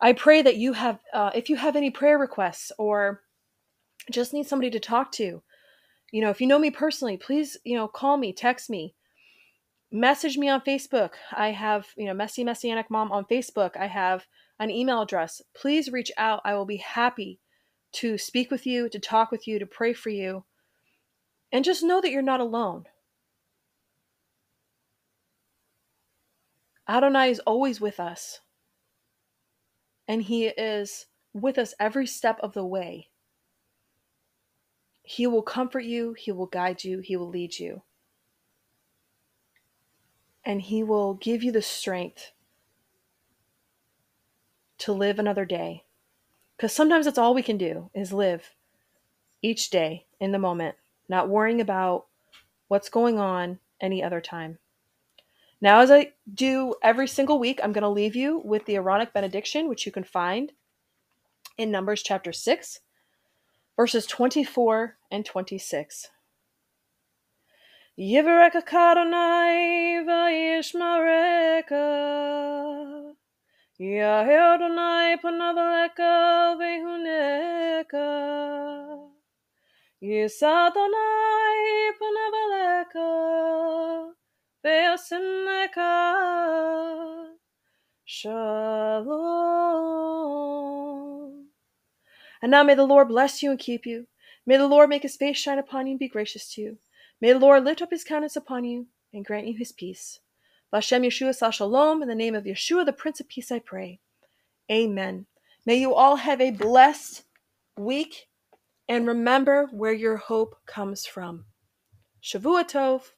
I 0.00 0.12
pray 0.12 0.42
that 0.42 0.56
you 0.56 0.72
have, 0.72 1.00
uh, 1.12 1.30
if 1.34 1.48
you 1.48 1.56
have 1.56 1.76
any 1.76 1.90
prayer 1.90 2.18
requests 2.18 2.72
or 2.78 3.22
just 4.10 4.32
need 4.32 4.46
somebody 4.46 4.70
to 4.70 4.80
talk 4.80 5.12
to, 5.12 5.42
you 6.12 6.20
know, 6.20 6.30
if 6.30 6.40
you 6.40 6.46
know 6.46 6.58
me 6.58 6.70
personally, 6.70 7.16
please, 7.16 7.56
you 7.64 7.76
know, 7.76 7.88
call 7.88 8.16
me, 8.16 8.32
text 8.32 8.70
me, 8.70 8.94
message 9.92 10.38
me 10.38 10.48
on 10.48 10.60
Facebook. 10.62 11.12
I 11.32 11.48
have, 11.48 11.86
you 11.96 12.06
know, 12.06 12.14
Messy 12.14 12.44
Messianic 12.44 12.90
Mom 12.90 13.12
on 13.12 13.24
Facebook. 13.24 13.76
I 13.76 13.86
have 13.86 14.26
an 14.58 14.70
email 14.70 15.02
address. 15.02 15.42
Please 15.54 15.92
reach 15.92 16.10
out. 16.16 16.40
I 16.44 16.54
will 16.54 16.64
be 16.64 16.78
happy 16.78 17.40
to 17.92 18.18
speak 18.18 18.50
with 18.50 18.66
you, 18.66 18.88
to 18.88 18.98
talk 18.98 19.30
with 19.30 19.46
you, 19.46 19.58
to 19.58 19.66
pray 19.66 19.92
for 19.92 20.10
you. 20.10 20.44
And 21.52 21.64
just 21.64 21.82
know 21.82 22.00
that 22.00 22.10
you're 22.10 22.22
not 22.22 22.40
alone. 22.40 22.84
Adonai 26.88 27.30
is 27.30 27.40
always 27.40 27.80
with 27.80 28.00
us. 28.00 28.40
And 30.06 30.22
he 30.22 30.46
is 30.46 31.06
with 31.34 31.58
us 31.58 31.74
every 31.78 32.06
step 32.06 32.38
of 32.42 32.54
the 32.54 32.64
way. 32.64 33.08
He 35.10 35.26
will 35.26 35.40
comfort 35.40 35.84
you, 35.84 36.12
He 36.12 36.32
will 36.32 36.44
guide 36.44 36.84
you, 36.84 36.98
He 36.98 37.16
will 37.16 37.30
lead 37.30 37.58
you. 37.58 37.80
And 40.44 40.60
He 40.60 40.82
will 40.82 41.14
give 41.14 41.42
you 41.42 41.50
the 41.50 41.62
strength 41.62 42.32
to 44.76 44.92
live 44.92 45.18
another 45.18 45.46
day. 45.46 45.84
Because 46.54 46.74
sometimes 46.74 47.06
that's 47.06 47.16
all 47.16 47.32
we 47.32 47.42
can 47.42 47.56
do 47.56 47.90
is 47.94 48.12
live 48.12 48.54
each 49.40 49.70
day 49.70 50.04
in 50.20 50.32
the 50.32 50.38
moment, 50.38 50.76
not 51.08 51.30
worrying 51.30 51.62
about 51.62 52.04
what's 52.66 52.90
going 52.90 53.18
on 53.18 53.60
any 53.80 54.04
other 54.04 54.20
time. 54.20 54.58
Now, 55.58 55.80
as 55.80 55.90
I 55.90 56.12
do 56.34 56.74
every 56.82 57.08
single 57.08 57.38
week, 57.38 57.60
I'm 57.62 57.72
going 57.72 57.80
to 57.80 57.88
leave 57.88 58.14
you 58.14 58.42
with 58.44 58.66
the 58.66 58.76
Aaronic 58.76 59.14
benediction, 59.14 59.70
which 59.70 59.86
you 59.86 59.92
can 59.92 60.04
find 60.04 60.52
in 61.56 61.70
Numbers 61.70 62.02
chapter 62.02 62.30
6, 62.30 62.80
verses 63.78 64.06
24 64.06 64.96
and 65.12 65.24
26. 65.24 66.08
Yivareka 67.96 68.60
vayishmareka 70.04 71.84
panavaleka 75.22 76.56
vehuneka. 76.58 78.06
Panavaleka 82.00 83.08
Shalom 88.04 89.08
and 92.42 92.50
now 92.50 92.62
may 92.62 92.74
the 92.74 92.84
Lord 92.84 93.08
bless 93.08 93.42
you 93.42 93.50
and 93.50 93.58
keep 93.58 93.86
you. 93.86 94.06
May 94.46 94.56
the 94.56 94.66
Lord 94.66 94.88
make 94.88 95.02
his 95.02 95.16
face 95.16 95.36
shine 95.36 95.58
upon 95.58 95.86
you 95.86 95.92
and 95.92 95.98
be 95.98 96.08
gracious 96.08 96.52
to 96.54 96.60
you. 96.60 96.78
May 97.20 97.32
the 97.32 97.38
Lord 97.38 97.64
lift 97.64 97.82
up 97.82 97.90
his 97.90 98.04
countenance 98.04 98.36
upon 98.36 98.64
you 98.64 98.86
and 99.12 99.24
grant 99.24 99.46
you 99.46 99.56
his 99.56 99.72
peace. 99.72 100.20
Vashem 100.72 101.04
Yeshua 101.04 101.34
Sar 101.34 101.52
Shalom, 101.52 102.02
in 102.02 102.08
the 102.08 102.14
name 102.14 102.34
of 102.34 102.44
Yeshua, 102.44 102.84
the 102.84 102.92
Prince 102.92 103.20
of 103.20 103.28
Peace, 103.28 103.50
I 103.50 103.58
pray. 103.58 104.00
Amen. 104.70 105.26
May 105.66 105.76
you 105.76 105.94
all 105.94 106.16
have 106.16 106.40
a 106.40 106.50
blessed 106.50 107.24
week 107.76 108.28
and 108.88 109.06
remember 109.06 109.66
where 109.70 109.92
your 109.92 110.16
hope 110.16 110.56
comes 110.66 111.06
from. 111.06 111.44
Shavua 112.22 112.64
Tov. 112.64 113.12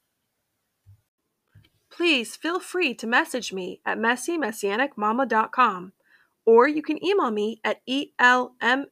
Please 1.91 2.37
feel 2.37 2.61
free 2.61 2.95
to 2.95 3.07
message 3.07 3.53
me 3.53 3.81
at 3.85 3.99
messymessianicmama.com 3.99 5.93
or 6.51 6.67
you 6.67 6.83
can 6.83 7.03
email 7.05 7.31
me 7.31 7.61
at 7.63 7.81
elmmm3 7.87 8.83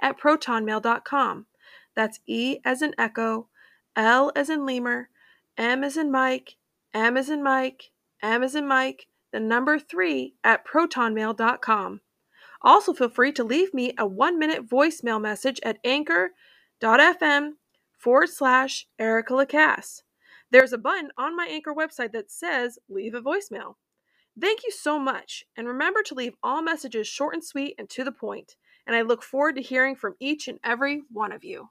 at 0.00 0.18
protonmail.com. 0.18 1.46
That's 1.94 2.18
E 2.26 2.58
as 2.64 2.82
in 2.82 2.96
echo, 2.98 3.46
L 3.94 4.32
as 4.34 4.50
in 4.50 4.66
lemur, 4.66 5.08
M 5.56 5.84
as 5.84 5.96
in 5.96 6.10
Mike, 6.10 6.56
M 6.92 7.16
as 7.16 7.28
in 7.28 7.44
Mike, 7.44 7.92
M 8.20 8.42
as 8.42 8.56
in 8.56 8.66
Mike, 8.66 9.06
the 9.30 9.38
number 9.38 9.78
3 9.78 10.34
at 10.42 10.66
protonmail.com. 10.66 12.00
Also, 12.60 12.92
feel 12.92 13.08
free 13.08 13.30
to 13.30 13.44
leave 13.44 13.72
me 13.72 13.92
a 13.96 14.04
one 14.04 14.36
minute 14.36 14.68
voicemail 14.68 15.20
message 15.20 15.60
at 15.62 15.78
anchor.fm 15.84 17.50
forward 17.96 18.30
slash 18.30 18.88
Erica 18.98 19.32
Lacasse. 19.32 20.02
There's 20.50 20.72
a 20.72 20.78
button 20.78 21.10
on 21.16 21.36
my 21.36 21.46
Anchor 21.46 21.72
website 21.72 22.10
that 22.12 22.32
says 22.32 22.80
leave 22.88 23.14
a 23.14 23.20
voicemail. 23.20 23.76
Thank 24.40 24.62
you 24.64 24.70
so 24.70 24.98
much, 25.00 25.44
and 25.56 25.66
remember 25.66 26.02
to 26.04 26.14
leave 26.14 26.36
all 26.40 26.62
messages 26.62 27.08
short 27.08 27.34
and 27.34 27.44
sweet 27.44 27.74
and 27.78 27.90
to 27.90 28.04
the 28.04 28.12
point. 28.12 28.56
and 28.86 28.94
I 28.94 29.02
look 29.02 29.24
forward 29.24 29.56
to 29.56 29.62
hearing 29.62 29.96
from 29.96 30.14
each 30.20 30.46
and 30.46 30.60
every 30.62 31.02
one 31.10 31.32
of 31.32 31.42
you. 31.42 31.70